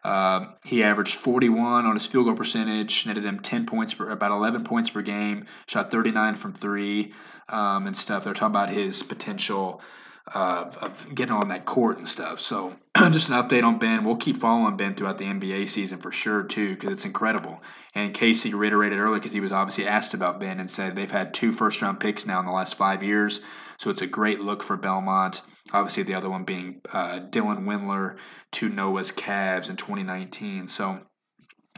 [0.04, 4.32] Uh, he averaged 41 on his field goal percentage, netted him 10 points per, about
[4.32, 7.14] 11 points per game, shot 39 from three,
[7.50, 8.24] um, and stuff.
[8.24, 9.82] They're talking about his potential
[10.34, 12.40] uh, of getting on that court and stuff.
[12.40, 12.76] So
[13.12, 14.04] just an update on Ben.
[14.04, 17.62] We'll keep following Ben throughout the NBA season for sure too, because it's incredible.
[17.96, 21.34] And Casey reiterated earlier because he was obviously asked about Ben and said they've had
[21.34, 23.42] two first round picks now in the last five years,
[23.78, 25.42] so it's a great look for Belmont.
[25.72, 28.18] Obviously, the other one being uh, Dylan Windler
[28.54, 30.68] to Noah's Cavs in 2019.
[30.68, 31.00] So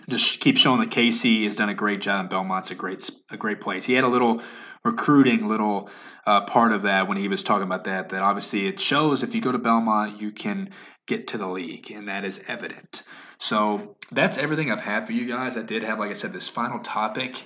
[0.07, 2.21] just keep showing that Casey has done a great job.
[2.21, 3.85] And Belmont's a great a great place.
[3.85, 4.41] He had a little
[4.83, 5.89] recruiting little
[6.25, 8.09] uh, part of that when he was talking about that.
[8.09, 10.71] That obviously it shows if you go to Belmont, you can
[11.07, 13.03] get to the league, and that is evident.
[13.39, 15.57] So that's everything I've had for you guys.
[15.57, 17.43] I did have, like I said, this final topic,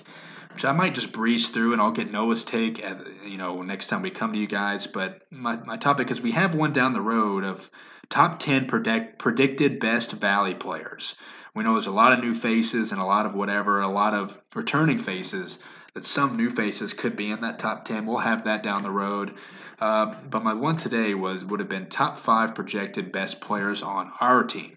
[0.52, 2.84] which I might just breeze through, and I'll get Noah's take.
[2.84, 4.86] At, you know, next time we come to you guys.
[4.86, 7.70] But my my topic is we have one down the road of
[8.10, 11.14] top ten predict, predicted best Valley players.
[11.54, 14.12] We know there's a lot of new faces and a lot of whatever, a lot
[14.12, 15.58] of returning faces
[15.94, 18.06] that some new faces could be in that top 10.
[18.06, 19.34] We'll have that down the road.
[19.80, 24.10] Uh, but my one today was would have been top five projected best players on
[24.20, 24.76] our team.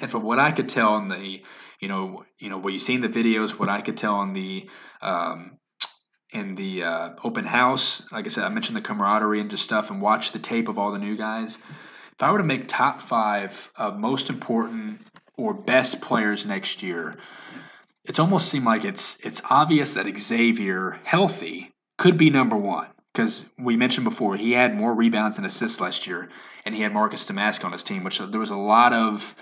[0.00, 1.42] And from what I could tell on the,
[1.80, 4.32] you know, you know, what you see in the videos, what I could tell on
[4.32, 4.68] the,
[5.00, 5.58] um,
[6.32, 9.90] in the uh, open house, like I said, I mentioned the camaraderie and just stuff,
[9.90, 11.56] and watch the tape of all the new guys.
[11.56, 15.00] If I were to make top five of most important
[15.36, 17.16] or best players next year,
[18.08, 23.44] it's almost seemed like it's it's obvious that Xavier, healthy, could be number one because
[23.58, 26.28] we mentioned before he had more rebounds and assists last year,
[26.64, 29.34] and he had Marcus Domask on his team, which there was a lot of,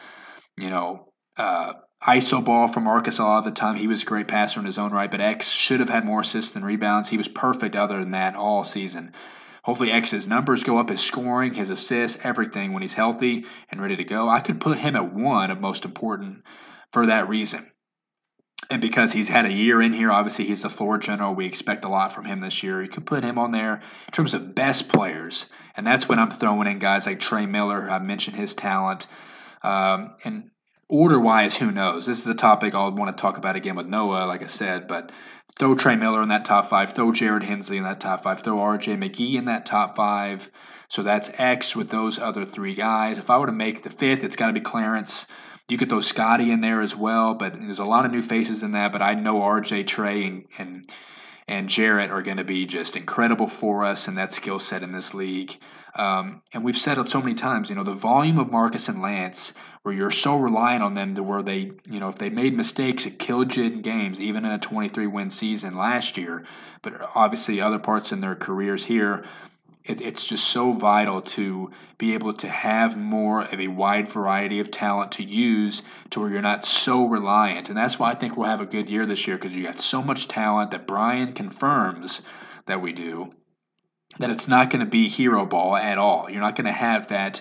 [0.57, 3.77] you know, uh, ISO ball from Marcus a lot of the time.
[3.77, 6.21] He was a great passer in his own right, but X should have had more
[6.21, 7.09] assists than rebounds.
[7.09, 9.13] He was perfect other than that all season.
[9.65, 13.97] Hopefully, X's numbers go up, his scoring, his assists, everything when he's healthy and ready
[13.97, 14.29] to go.
[14.29, 16.43] I could put him at one of most important
[16.93, 17.71] for that reason.
[18.75, 21.33] And because he's had a year in here, obviously he's the floor general.
[21.33, 22.83] We expect a lot from him this year.
[22.83, 25.47] You could put him on there in terms of best players.
[25.77, 27.89] And that's when I'm throwing in guys like Trey Miller.
[27.89, 29.07] I mentioned his talent.
[29.63, 30.51] Um, and
[30.89, 32.05] order wise, who knows?
[32.05, 34.89] This is a topic I'll want to talk about again with Noah, like I said.
[34.89, 35.13] But
[35.57, 38.57] throw Trey Miller in that top five, throw Jarrett Hensley in that top five, throw
[38.57, 40.51] RJ McGee in that top five.
[40.89, 43.19] So that's X with those other three guys.
[43.19, 45.27] If I were to make the fifth, it's got to be Clarence.
[45.69, 48.63] You could throw Scottie in there as well, but there's a lot of new faces
[48.63, 48.93] in that.
[48.93, 50.87] But I know RJ, Trey, and, and
[51.47, 54.93] and Jarrett are going to be just incredible for us and that skill set in
[54.93, 55.57] this league.
[55.95, 59.03] Um, and we've said it so many times, you know, the volume of Marcus and
[59.03, 62.57] Lance, where you're so reliant on them to where they, you know, if they made
[62.57, 66.45] mistakes, it killed you in games, even in a 23 win season last year.
[66.83, 69.25] But obviously, other parts in their careers here,
[69.85, 74.61] it, it's just so vital to be able to have more of a wide variety
[74.61, 77.69] of talent to use to where you're not so reliant.
[77.69, 79.81] And that's why I think we'll have a good year this year because you got
[79.81, 82.23] so much talent that Bryan confirms
[82.67, 83.31] that we do
[84.19, 86.31] that it's not going to be hero ball at all.
[86.31, 87.41] You're not going to have that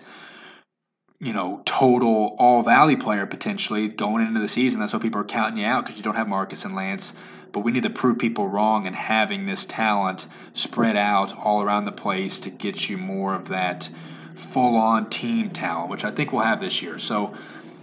[1.20, 4.82] you know, total all valley player potentially going into the season.
[4.82, 7.14] That's why people are counting you out because you don't have Marcus and Lance.
[7.54, 11.86] But we need to prove people wrong and having this talent spread out all around
[11.86, 13.90] the place to get you more of that
[14.36, 17.00] full on team talent, which I think we'll have this year.
[17.00, 17.34] So,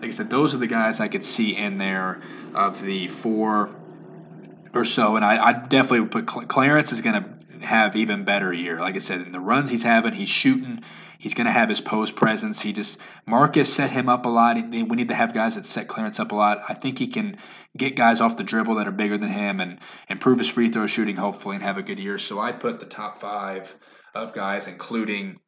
[0.00, 2.20] like I said, those are the guys I could see in there
[2.54, 3.70] of the four
[4.74, 5.16] or so.
[5.16, 8.80] And I, I definitely would put Clarence is going to have even better year.
[8.80, 10.82] Like I said, in the runs he's having, he's shooting
[11.20, 12.62] He's going to have his post presence.
[12.62, 14.56] He just Marcus set him up a lot.
[14.56, 16.62] We need to have guys that set Clarence up a lot.
[16.66, 17.36] I think he can
[17.76, 19.78] get guys off the dribble that are bigger than him and
[20.08, 22.16] improve his free throw shooting hopefully and have a good year.
[22.16, 23.76] So I put the top five
[24.14, 25.38] of guys, including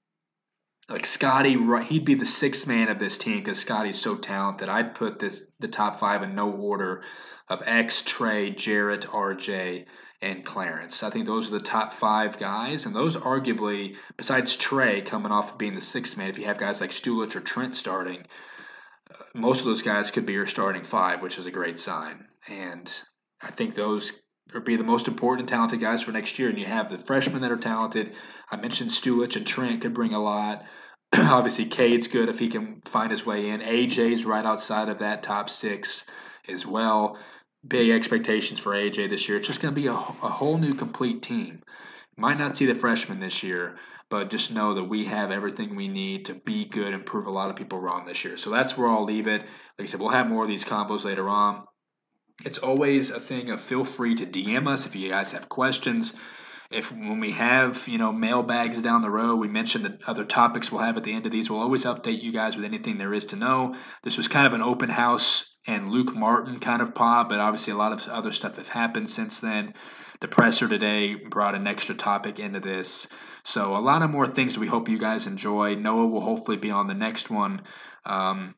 [0.89, 1.57] like Scottie.
[1.85, 4.69] He'd be the sixth man of this team because Scottie's so talented.
[4.69, 7.03] I'd put this the top five in no order
[7.49, 9.87] of X, Trey, Jarrett, RJ,
[10.21, 11.03] and Clarence.
[11.03, 15.53] I think those are the top five guys, and those arguably, besides Trey coming off
[15.53, 18.25] of being the sixth man, if you have guys like Stulich or Trent starting,
[19.11, 22.27] uh, most of those guys could be your starting five, which is a great sign.
[22.49, 22.91] And
[23.41, 24.13] I think those
[24.55, 26.49] would be the most important talented guys for next year.
[26.49, 28.15] And you have the freshmen that are talented.
[28.51, 30.65] I mentioned Stulich and Trent could bring a lot.
[31.13, 33.61] Obviously, Cade's good if he can find his way in.
[33.61, 36.05] AJ's right outside of that top six
[36.49, 37.19] as well
[37.67, 39.39] big expectations for AJ this year.
[39.39, 41.63] It's just going to be a, a whole new complete team.
[42.17, 43.77] Might not see the freshmen this year,
[44.11, 47.31] but just know that we have everything we need to be good and prove a
[47.31, 48.37] lot of people wrong this year.
[48.37, 49.43] So that's where I'll leave it.
[49.43, 49.49] Like
[49.81, 51.65] I said, we'll have more of these combos later on.
[52.45, 56.15] It's always a thing of feel free to DM us if you guys have questions.
[56.71, 60.73] If when we have you know mailbags down the road, we mentioned the other topics
[60.73, 61.51] we'll have at the end of these.
[61.51, 63.75] We'll always update you guys with anything there is to know.
[64.03, 67.73] This was kind of an open house and Luke Martin kind of pop, but obviously
[67.73, 69.75] a lot of other stuff have happened since then.
[70.21, 73.07] The presser today brought an extra topic into this.
[73.45, 75.75] So a lot of more things we hope you guys enjoy.
[75.75, 77.63] Noah will hopefully be on the next one.
[78.05, 78.55] Um,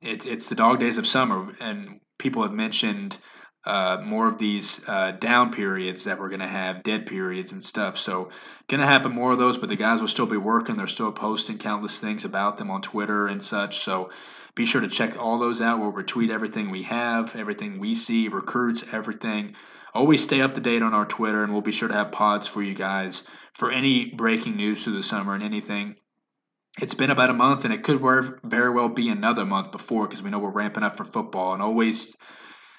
[0.00, 3.18] it, it's the dog days of summer, and people have mentioned
[3.64, 7.62] uh, more of these uh, down periods that we're going to have, dead periods and
[7.62, 7.98] stuff.
[7.98, 8.30] So,
[8.68, 10.76] going to happen more of those, but the guys will still be working.
[10.76, 13.80] They're still posting countless things about them on Twitter and such.
[13.80, 14.10] So,
[14.54, 15.78] be sure to check all those out.
[15.78, 19.54] We'll retweet everything we have, everything we see, recruits, everything.
[19.92, 22.46] Always stay up to date on our Twitter, and we'll be sure to have pods
[22.46, 23.24] for you guys
[23.54, 25.96] for any breaking news through the summer and anything.
[26.78, 28.00] It's been about a month, and it could
[28.44, 31.52] very well be another month before because we know we're ramping up for football.
[31.52, 32.16] And always,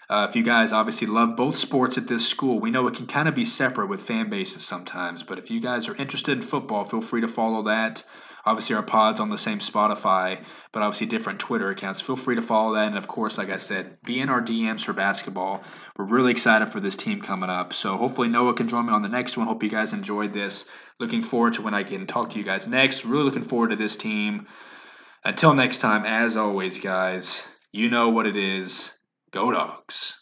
[0.09, 3.07] uh, if you guys obviously love both sports at this school, we know it can
[3.07, 5.23] kind of be separate with fan bases sometimes.
[5.23, 8.03] But if you guys are interested in football, feel free to follow that.
[8.45, 12.01] Obviously, our pod's on the same Spotify, but obviously different Twitter accounts.
[12.01, 12.87] Feel free to follow that.
[12.87, 15.63] And of course, like I said, be in our DMs for basketball.
[15.97, 17.73] We're really excited for this team coming up.
[17.73, 19.47] So hopefully, Noah can join me on the next one.
[19.47, 20.65] Hope you guys enjoyed this.
[20.99, 23.05] Looking forward to when I can talk to you guys next.
[23.05, 24.47] Really looking forward to this team.
[25.23, 27.43] Until next time, as always, guys,
[27.73, 28.91] You know what it is.
[29.31, 30.20] Go dogs.